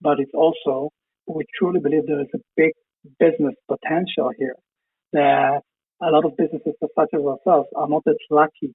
[0.00, 0.90] But it's also,
[1.26, 2.72] we truly believe there is a big
[3.18, 4.56] business potential here
[5.12, 5.60] that
[6.02, 8.74] a lot of businesses such as ourselves are not as lucky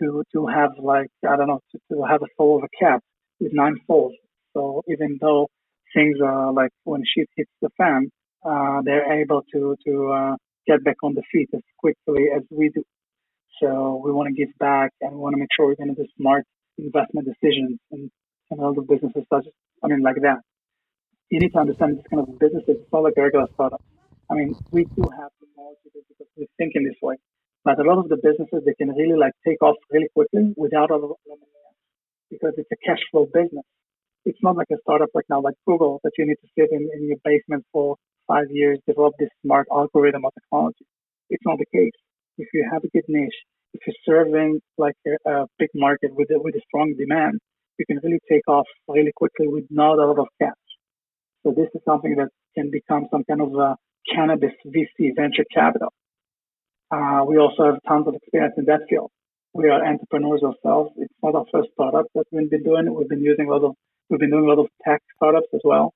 [0.00, 3.00] to to have like I don't know to, to have a soul of a cat
[3.40, 4.14] with nine souls.
[4.54, 5.48] So even though
[5.94, 8.10] things are like when shit hits the fan,
[8.44, 12.70] uh, they're able to to uh, get back on the feet as quickly as we
[12.74, 12.82] do.
[13.62, 16.02] So we want to give back and we want to make sure we're going to
[16.02, 16.44] do smart
[16.78, 18.10] investment decisions and
[18.50, 19.46] and all the businesses such
[19.82, 20.40] I mean like that.
[21.30, 22.64] You need to understand this kind of business.
[22.68, 23.80] It's not like a regular startup.
[24.30, 27.16] I mean, we do have technology because we think in this way.
[27.64, 30.90] But a lot of the businesses, they can really like take off really quickly without
[30.90, 31.46] a lot of money
[32.32, 33.64] because it's a cash flow business.
[34.24, 36.88] It's not like a startup right now, like Google, that you need to sit in,
[36.94, 37.96] in your basement for
[38.26, 40.86] five years, develop this smart algorithm or technology.
[41.30, 41.96] It's not the case.
[42.38, 43.38] If you have a good niche,
[43.74, 47.38] if you're serving like a, a big market with a, with a strong demand,
[47.78, 50.52] you can really take off really quickly with not a lot of cash.
[51.42, 53.76] So this is something that can become some kind of a
[54.14, 55.92] cannabis VC venture capital.
[56.90, 59.10] Uh, we also have tons of experience in that field.
[59.54, 60.92] We are entrepreneurs ourselves.
[60.96, 62.94] It's not our first startup that we've been doing.
[62.94, 63.74] We've been using a lot of,
[64.08, 65.92] we've been doing a lot of tech startups as well.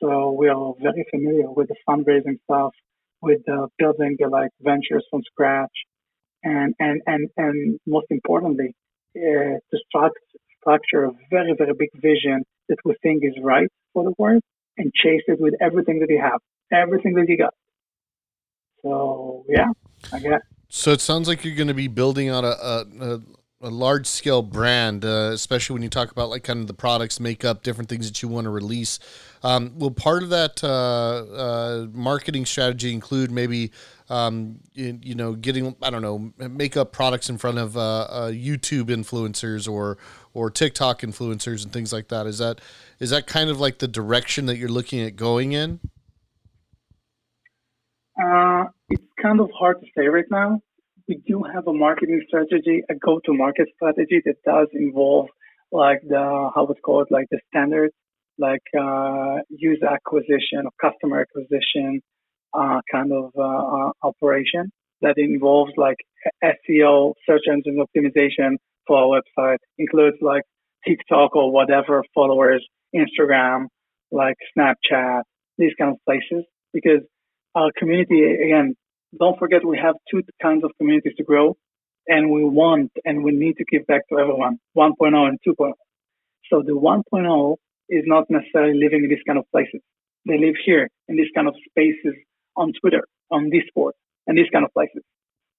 [0.00, 2.72] So we are very familiar with the fundraising stuff,
[3.20, 5.70] with uh, building the, like ventures from scratch,
[6.42, 8.74] and and and and most importantly,
[9.16, 10.12] uh, to start,
[10.60, 14.42] structure a very very big vision that we think is right for the world,
[14.78, 16.40] and chase it with everything that you have,
[16.72, 17.54] everything that you got.
[18.82, 19.68] So yeah,
[20.12, 20.40] I guess.
[20.68, 23.20] So it sounds like you're going to be building on a, a,
[23.62, 27.20] a large scale brand, uh, especially when you talk about like kind of the products,
[27.20, 28.98] makeup, different things that you want to release.
[29.44, 33.70] Um, will part of that uh, uh, marketing strategy include maybe,
[34.10, 38.30] um, you, you, know, getting I don't know, makeup products in front of uh, uh,
[38.30, 39.96] YouTube influencers or
[40.34, 42.26] or TikTok influencers and things like that?
[42.26, 42.60] Is that
[42.98, 45.80] is that kind of like the direction that you're looking at going in?
[48.22, 50.60] Uh, it's kind of hard to say right now.
[51.12, 55.26] We do have a marketing strategy, a go-to-market strategy that does involve
[55.70, 57.92] like the how it's called, like the standards,
[58.38, 62.00] like uh, user acquisition or customer acquisition
[62.54, 65.98] uh, kind of uh, uh operation that involves like
[66.42, 68.56] SEO, search engine optimization
[68.86, 70.44] for our website, includes like
[70.88, 73.66] TikTok or whatever followers, Instagram,
[74.10, 75.20] like Snapchat,
[75.58, 77.02] these kind of places, because
[77.54, 78.74] our community, again,
[79.18, 81.56] don't forget we have two kinds of communities to grow.
[82.08, 85.72] and we want and we need to give back to everyone 1.0 and 2.0.
[86.50, 87.56] So the 1.0
[87.88, 89.80] is not necessarily living in these kind of places.
[90.26, 92.14] They live here in these kind of spaces
[92.56, 93.94] on Twitter, on Discord,
[94.26, 95.02] and these kind of places.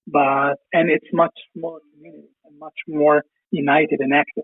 [0.07, 4.43] But and it's much more community and much more united and active.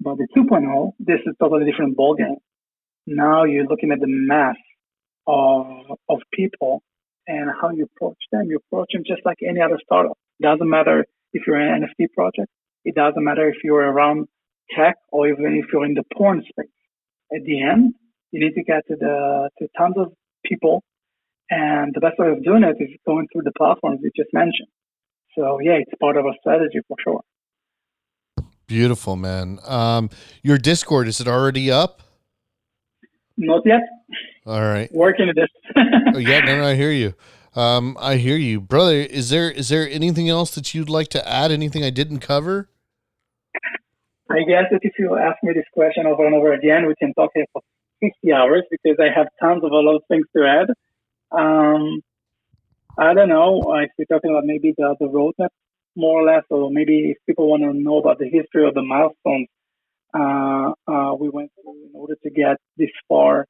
[0.00, 2.40] But the 2.0, this is totally different ballgame.
[3.06, 4.56] Now you're looking at the mass
[5.26, 6.82] of of people
[7.26, 8.46] and how you approach them.
[8.48, 10.18] You approach them just like any other startup.
[10.40, 12.50] Doesn't matter if you're an NFT project.
[12.84, 14.28] It doesn't matter if you're around
[14.76, 16.70] tech or even if you're in the porn space.
[17.34, 17.94] At the end,
[18.30, 20.12] you need to get to the to tons of
[20.44, 20.84] people,
[21.50, 24.68] and the best way of doing it is going through the platforms you just mentioned.
[25.36, 27.20] So yeah, it's part of our strategy for sure.
[28.66, 29.58] Beautiful, man.
[29.64, 30.10] Um,
[30.42, 32.02] your Discord is it already up?
[33.36, 33.82] Not yet.
[34.46, 34.92] All right.
[34.92, 35.48] Working at this.
[36.14, 37.14] oh, yeah, no, no, I hear you.
[37.56, 38.94] Um, I hear you, brother.
[38.94, 41.50] Is there is there anything else that you'd like to add?
[41.50, 42.68] Anything I didn't cover?
[44.30, 47.14] I guess that if you ask me this question over and over again, we can
[47.14, 47.62] talk here for
[48.00, 50.68] 50 hours because I have tons of a lot of things to add.
[51.36, 52.02] Um,
[52.98, 55.48] I don't know if we're talking about maybe the, the roadmap
[55.96, 58.82] more or less, or maybe if people want to know about the history of the
[58.82, 59.48] milestones
[60.14, 63.46] uh, uh, we went through in order to get this far.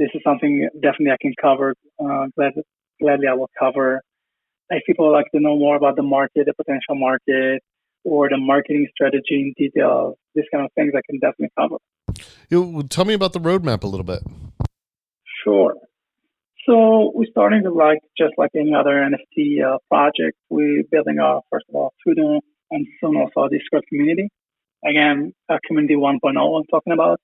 [0.00, 1.74] This is something definitely I can cover.
[2.02, 2.52] Uh, glad,
[3.02, 4.00] gladly I will cover.
[4.70, 7.60] If people like to know more about the market, the potential market,
[8.02, 11.76] or the marketing strategy in detail, this kind of things I can definitely cover.
[12.48, 14.22] You, tell me about the roadmap a little bit.
[15.44, 15.74] Sure.
[16.64, 20.38] So we're starting to like just like any other NFT uh, project.
[20.48, 22.38] We're building our first of all Twitter
[22.70, 24.30] and soon also our Discord community.
[24.82, 27.20] Again, a community 1.0 I'm talking about.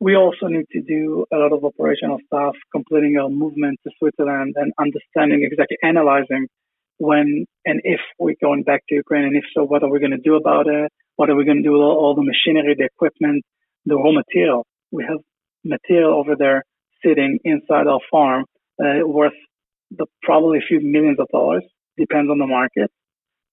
[0.00, 4.54] We also need to do a lot of operational stuff, completing our movement to Switzerland
[4.56, 6.48] and understanding exactly analyzing
[6.96, 10.16] when and if we're going back to Ukraine, and if so, what are we going
[10.20, 10.90] to do about it?
[11.16, 13.44] What are we going to do with all, all the machinery, the equipment,
[13.84, 14.66] the raw material?
[14.90, 15.18] We have
[15.64, 16.64] material over there
[17.04, 18.44] sitting inside our farm
[18.82, 19.38] uh, worth
[19.90, 21.64] the, probably a few millions of dollars.
[21.98, 22.90] Depends on the market,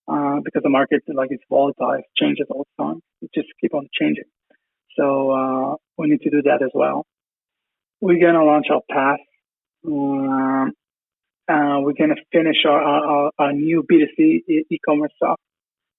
[0.08, 3.00] uh, because the market like it's volatile, changes all the time.
[3.22, 4.24] It just keep on changing.
[4.98, 7.06] So uh, we need to do that as well.
[8.02, 9.20] We're gonna launch our path.
[9.86, 10.74] Um,
[11.50, 14.42] uh, we're gonna finish our, our, our new B2C
[14.72, 15.40] e-commerce stuff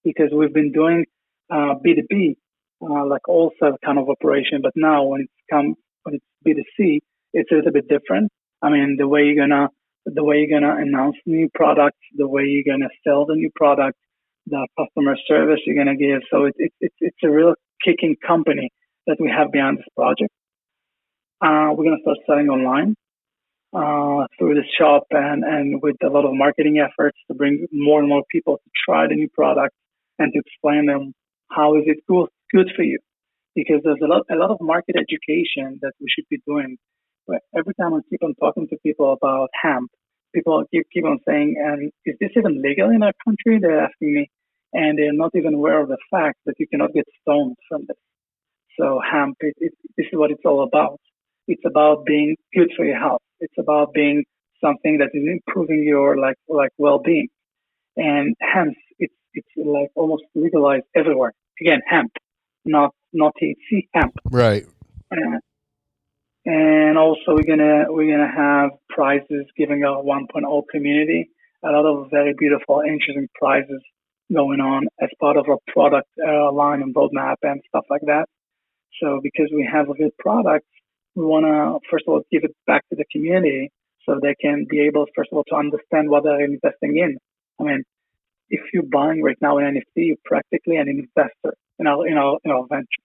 [0.05, 1.05] because we've been doing
[1.51, 2.37] B2B
[2.83, 3.53] uh, uh, like all
[3.85, 5.75] kind of operation, but now when it's come
[6.05, 6.99] when it's B2C,
[7.33, 8.31] it's a little bit different.
[8.63, 9.69] I mean, the way you're gonna
[10.07, 13.97] the way you're gonna announce new products, the way you're gonna sell the new product,
[14.47, 16.21] the customer service you're gonna give.
[16.31, 18.71] So it's it's, it's a real kicking company
[19.09, 20.31] that we have behind this project.
[21.41, 22.95] Uh, we're gonna start selling online
[23.75, 27.99] uh, through the shop and and with a lot of marketing efforts to bring more
[28.01, 29.75] and more people to try the new product
[30.21, 31.13] and to explain them
[31.51, 32.99] how is it good good for you
[33.57, 36.79] because there's a lot a lot of market education that we should be doing
[37.57, 39.91] every time I keep on talking to people about hemp,
[40.35, 43.59] people keep, keep on saying, and is this even legal in our country?
[43.61, 44.31] They're asking me,
[44.73, 47.97] and they're not even aware of the fact that you cannot get stoned from this.
[48.79, 51.01] So hemp, it, it, this is what it's all about.
[51.47, 53.23] It's about being good for your health.
[53.41, 54.25] It's about being
[54.63, 57.29] something that is improving your like like well-being,
[57.97, 61.33] and hence it's it's like almost legalized everywhere.
[61.61, 62.13] Again, hemp,
[62.65, 64.13] not not THC, hemp.
[64.31, 64.67] Right.
[65.11, 65.39] Uh,
[66.45, 71.31] and also we're gonna we're gonna have prizes giving out 1.0 community.
[71.65, 73.83] A lot of very beautiful, interesting prizes
[74.33, 78.27] going on as part of our product uh, line and roadmap and stuff like that.
[79.01, 80.67] So because we have a good product,
[81.15, 83.71] we want to first of all give it back to the community
[84.05, 87.19] so they can be able first of all to understand what they're investing in.
[87.61, 87.83] I mean,
[88.51, 92.39] if you're buying right now an NFT, you're practically an investor in our in our
[92.45, 93.05] in our venture.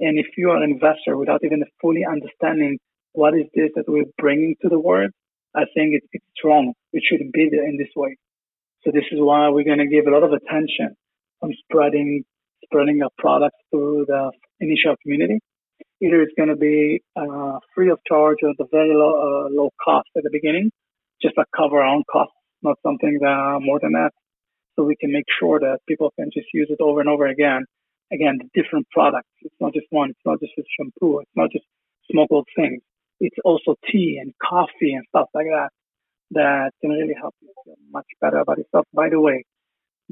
[0.00, 2.78] And if you are an investor without even fully understanding
[3.12, 5.10] what is this that we're bringing to the world,
[5.54, 6.72] I think it, it's wrong.
[6.92, 8.16] It shouldn't be there in this way.
[8.84, 10.96] So this is why we're going to give a lot of attention
[11.42, 12.24] on spreading
[12.72, 15.38] spreading our products through the initial community.
[16.02, 19.70] Either it's going to be uh, free of charge or the very low, uh, low
[19.84, 20.70] cost at the beginning,
[21.20, 24.10] just to cover our own costs, not something that, more than that.
[24.74, 27.66] So we can make sure that people can just use it over and over again
[28.12, 29.28] again, different products.
[29.40, 30.10] It's not just one.
[30.10, 31.20] It's not just a shampoo.
[31.20, 31.64] It's not just
[32.12, 32.82] smokable things.
[33.20, 35.70] It's also tea and coffee and stuff like that
[36.32, 38.86] that can really help you feel much better about yourself.
[38.94, 39.44] By the way,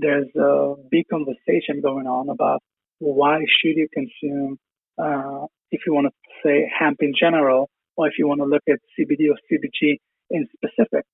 [0.01, 2.61] there's a big conversation going on about
[2.99, 4.59] why should you consume,
[4.99, 8.63] uh, if you want to say hemp in general, or if you want to look
[8.69, 9.99] at CBD or CBG
[10.31, 11.05] in specific.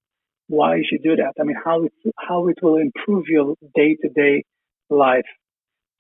[0.49, 1.33] why you should do that.
[1.41, 1.93] I mean, how it
[2.29, 4.45] how it will improve your day to day
[4.91, 5.31] life.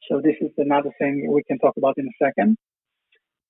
[0.08, 2.56] So this is another thing we can talk about in a second.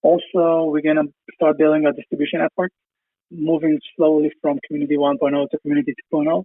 [0.03, 2.73] Also, we're gonna start building a distribution network,
[3.31, 6.45] moving slowly from Community 1.0 to Community 2.0.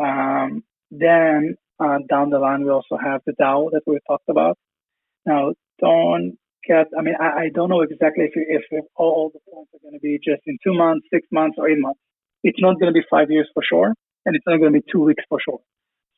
[0.00, 4.58] Um, then uh, down the line, we also have the DAO that we talked about.
[5.24, 6.36] Now, don't
[6.66, 9.80] get, I mean, I, I don't know exactly if, if, if all the points are
[9.82, 11.98] going to be just in two months, six months, or eight months.
[12.44, 13.94] It's not going to be five years for sure,
[14.26, 15.60] and it's not going to be two weeks for sure.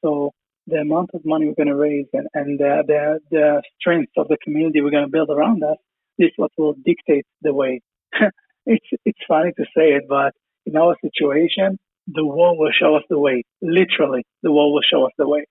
[0.03, 0.33] So
[0.67, 4.39] the amount of money we're going to raise and, and the, the, strength of the
[4.43, 5.77] community we're going to build around us
[6.19, 7.81] is what will dictate the way.
[8.67, 10.33] it's, it's funny to say it, but
[10.65, 13.43] in our situation, the war will show us the way.
[13.63, 15.45] Literally, the war will show us the way.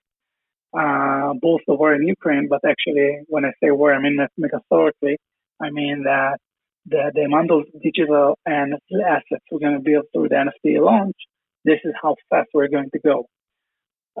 [0.76, 5.18] Uh, both the war in Ukraine, but actually, when I say war, I mean metaphorically.
[5.62, 6.38] I mean that
[6.86, 8.74] the, the amount of digital and
[9.06, 11.16] assets we're going to build through the NFT launch,
[11.64, 13.26] this is how fast we're going to go.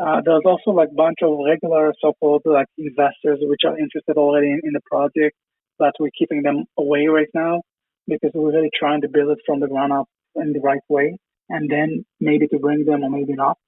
[0.00, 4.48] Uh, there's also like a bunch of regular so-called like investors which are interested already
[4.48, 5.36] in, in the project,
[5.78, 7.62] but we're keeping them away right now
[8.08, 10.06] because we're really trying to build it from the ground up
[10.36, 11.16] in the right way,
[11.48, 13.58] and then maybe to bring them or maybe not.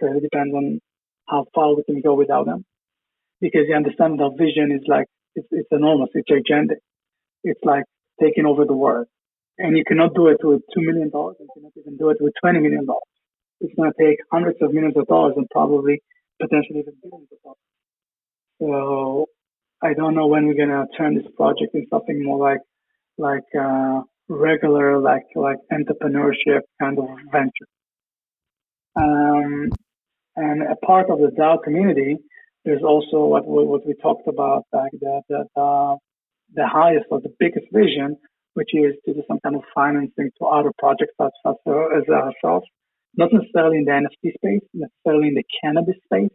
[0.00, 0.80] So it depends on
[1.28, 2.64] how far we can go without them,
[3.40, 6.78] because you understand our vision is like it's, it's enormous, it's gigantic.
[7.44, 7.84] It's like
[8.20, 9.06] taking over the world,
[9.58, 11.36] and you cannot do it with two million dollars.
[11.40, 13.02] You cannot even do it with twenty million dollars
[13.60, 16.00] it's going to take hundreds of millions of dollars and probably
[16.40, 17.56] potentially even billions of dollars.
[18.60, 19.26] So
[19.82, 22.60] I don't know when we're going to turn this project into something more like
[23.18, 27.68] like uh, regular like like entrepreneurship kind of venture.
[28.96, 29.70] Um,
[30.36, 32.16] and a part of the DAO community,
[32.64, 35.96] there's also what we, what we talked about, like the, the, the,
[36.54, 38.16] the highest or the biggest vision,
[38.54, 42.66] which is to do some kind of financing to other projects such as ourselves
[43.18, 46.30] not necessarily in the NFT space, necessarily in the cannabis space.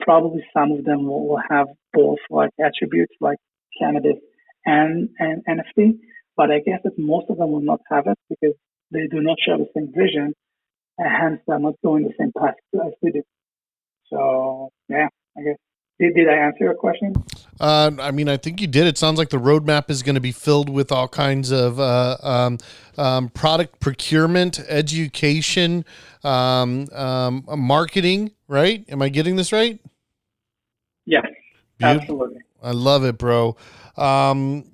[0.00, 3.38] Probably some of them will, will have both like attributes like
[3.78, 4.16] cannabis
[4.64, 5.98] and, and NFT,
[6.36, 8.54] but I guess that most of them will not have it because
[8.90, 10.34] they do not share the same vision,
[10.98, 13.22] and hence they're not going the same path as we do.
[14.10, 15.56] So yeah, I guess
[15.98, 17.14] did, did I answer your question?
[17.60, 18.86] Uh, I mean, I think you did.
[18.86, 22.16] It sounds like the roadmap is going to be filled with all kinds of uh,
[22.22, 22.58] um,
[22.98, 25.84] um, product procurement, education,
[26.24, 28.32] um, um marketing.
[28.48, 28.84] Right?
[28.88, 29.78] Am I getting this right?
[31.06, 31.26] Yes,
[31.78, 32.00] Beautiful.
[32.00, 32.40] absolutely.
[32.62, 33.56] I love it, bro.
[33.96, 34.73] Um,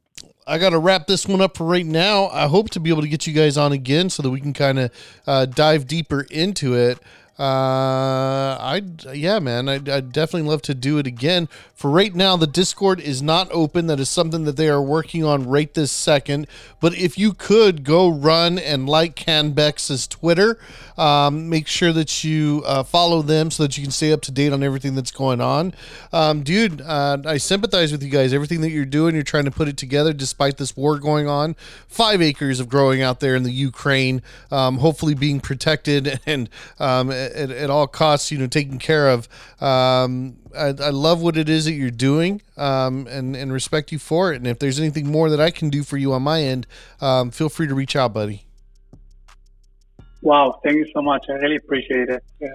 [0.51, 2.26] I got to wrap this one up for right now.
[2.26, 4.53] I hope to be able to get you guys on again so that we can
[4.53, 4.90] kind of
[5.24, 6.98] uh, dive deeper into it.
[7.38, 8.82] Uh, I
[9.14, 11.48] yeah, man, I I definitely love to do it again.
[11.72, 13.86] For right now, the Discord is not open.
[13.86, 16.48] That is something that they are working on right this second.
[16.80, 20.59] But if you could go run and like Canbex's Twitter,
[21.01, 24.30] um, make sure that you uh, follow them so that you can stay up to
[24.30, 25.72] date on everything that's going on.
[26.12, 28.34] Um, dude, uh, I sympathize with you guys.
[28.34, 31.57] Everything that you're doing, you're trying to put it together despite this war going on.
[31.88, 34.20] Five acres of growing out there in the Ukraine,
[34.51, 39.26] um, hopefully being protected and um, at, at, all costs, you know, taken care of.
[39.62, 43.98] Um, I, I, love what it is that you're doing um, and, and respect you
[43.98, 44.36] for it.
[44.36, 46.66] And if there's anything more that I can do for you on my end,
[47.01, 48.44] um, feel free to reach out, buddy.
[50.22, 51.26] Wow, thank you so much.
[51.28, 52.22] I really appreciate it.
[52.40, 52.48] Yeah.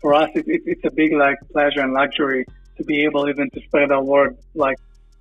[0.00, 2.44] For us, it, it, it's a big like pleasure and luxury
[2.76, 4.76] to be able even to spread our word like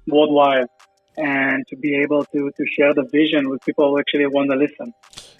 [0.08, 0.68] worldwide
[1.18, 4.58] and to be able to to share the vision with people who actually want to
[4.58, 4.94] listen.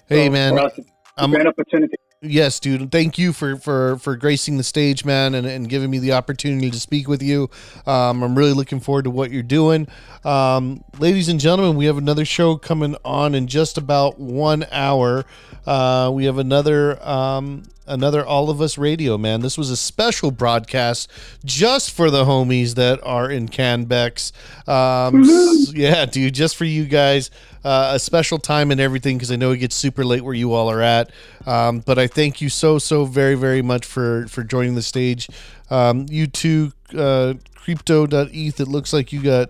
[0.08, 1.96] Hey so man, us, it's great opportunity.
[2.26, 2.90] Yes, dude.
[2.90, 6.70] Thank you for for for gracing the stage, man, and, and giving me the opportunity
[6.70, 7.50] to speak with you.
[7.86, 9.88] Um, I'm really looking forward to what you're doing,
[10.24, 11.76] um, ladies and gentlemen.
[11.76, 15.26] We have another show coming on in just about one hour.
[15.66, 19.40] Uh, we have another um, another All of Us Radio, man.
[19.40, 21.10] This was a special broadcast
[21.44, 24.32] just for the homies that are in Canbex.
[24.66, 25.76] Um, mm-hmm.
[25.76, 27.30] yeah, dude, just for you guys.
[27.64, 30.52] Uh, a special time and everything because I know it gets super late where you
[30.52, 31.10] all are at.
[31.46, 35.28] Um, but I thank you so so very very much for for joining the stage.
[35.70, 38.60] Um, you two, uh, crypto.eth.
[38.60, 39.48] It looks like you got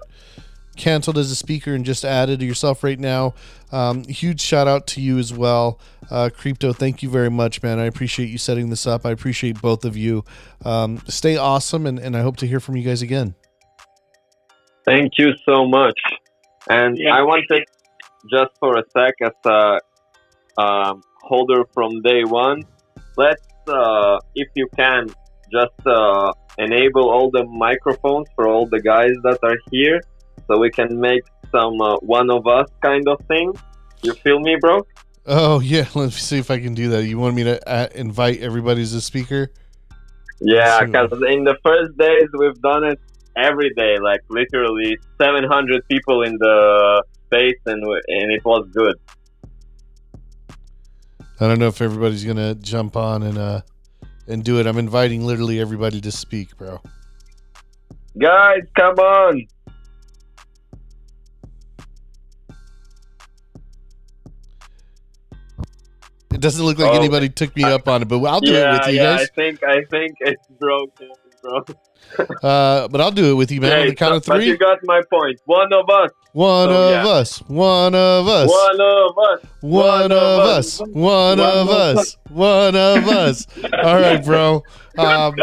[0.77, 3.35] canceled as a speaker and just added to yourself right now.
[3.73, 5.81] Um, huge shout out to you as well.
[6.11, 7.79] Uh, Crypto, thank you very much, man.
[7.79, 9.07] I appreciate you setting this up.
[9.07, 10.25] I appreciate both of you.
[10.65, 13.35] Um, stay awesome, and, and I hope to hear from you guys again.
[14.85, 15.99] Thank you so much.
[16.69, 17.15] And yeah.
[17.15, 17.65] I wanted
[18.31, 19.81] just for a sec as a
[20.61, 22.63] um, holder from day one,
[23.17, 25.09] let's, uh, if you can,
[25.53, 30.01] just uh, enable all the microphones for all the guys that are here
[30.47, 33.53] so we can make some uh, one of us kind of thing.
[34.03, 34.87] You feel me, bro?
[35.27, 37.05] Oh yeah, let me see if I can do that.
[37.05, 39.51] You want me to uh, invite everybody as a speaker?
[40.41, 43.01] Yeah, because in the first days we've done it
[43.37, 47.03] every day, like literally 700 people in the
[47.35, 48.97] space, and and it was good.
[51.41, 53.61] I don't know if everybody's gonna jump on and uh
[54.29, 54.67] and do it.
[54.67, 56.81] I'm inviting literally everybody to speak, bro.
[58.19, 59.47] Guys, come on!
[66.33, 66.97] It doesn't look like Oh.
[66.99, 69.29] anybody took me up on it, but I'll do it with you yeah, guys.
[69.31, 71.11] I think I think it's broken,
[71.43, 71.65] bro.
[72.43, 73.81] Uh, but I'll do it with you, man.
[73.81, 74.47] on the count of so- three.
[74.47, 75.41] you got my point.
[75.47, 76.11] One of us.
[76.35, 77.07] One so, of yeah.
[77.13, 77.39] us.
[77.43, 78.51] One of us.
[78.51, 79.41] One of us.
[79.61, 80.81] One of us.
[80.91, 82.17] One of us.
[82.29, 83.47] One of us.
[83.73, 84.65] All right, bro.
[84.99, 85.37] Um,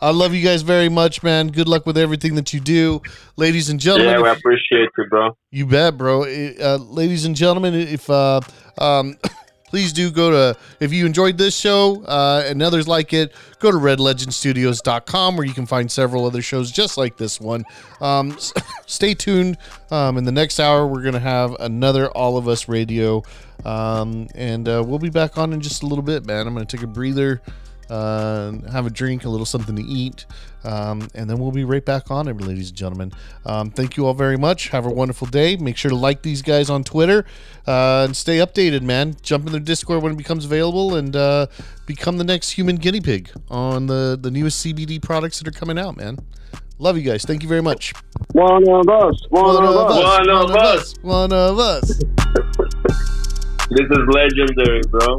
[0.00, 1.48] I love you guys very much, man.
[1.48, 3.02] Good luck with everything that you do,
[3.36, 4.14] ladies and gentlemen.
[4.14, 5.36] Yeah, we appreciate you, bro.
[5.50, 6.22] You bet, bro.
[6.22, 8.40] Uh, ladies and gentlemen, if uh,
[8.78, 9.18] um,
[9.72, 13.70] please do go to if you enjoyed this show uh, and others like it, go
[13.70, 17.64] to redlegendstudios.com where you can find several other shows just like this one.
[17.98, 18.36] Um,
[18.86, 19.56] stay tuned.
[19.90, 23.22] Um, in the next hour, we're gonna have another All of Us Radio,
[23.64, 26.46] um, and uh, we'll be back on in just a little bit, man.
[26.46, 27.40] I'm gonna take a breather.
[27.92, 30.24] Uh, have a drink, a little something to eat,
[30.64, 33.12] um, and then we'll be right back on it, ladies and gentlemen.
[33.44, 34.68] Um, thank you all very much.
[34.68, 35.56] Have a wonderful day.
[35.58, 37.26] Make sure to like these guys on Twitter
[37.66, 39.16] uh, and stay updated, man.
[39.20, 41.48] Jump in their Discord when it becomes available and uh,
[41.84, 45.78] become the next human guinea pig on the, the newest CBD products that are coming
[45.78, 46.18] out, man.
[46.78, 47.26] Love you guys.
[47.26, 47.92] Thank you very much.
[48.32, 49.26] One of us.
[49.28, 49.92] One, of us.
[49.92, 50.94] One of us.
[51.02, 51.88] One of us.
[53.68, 55.16] This is legendary, bro.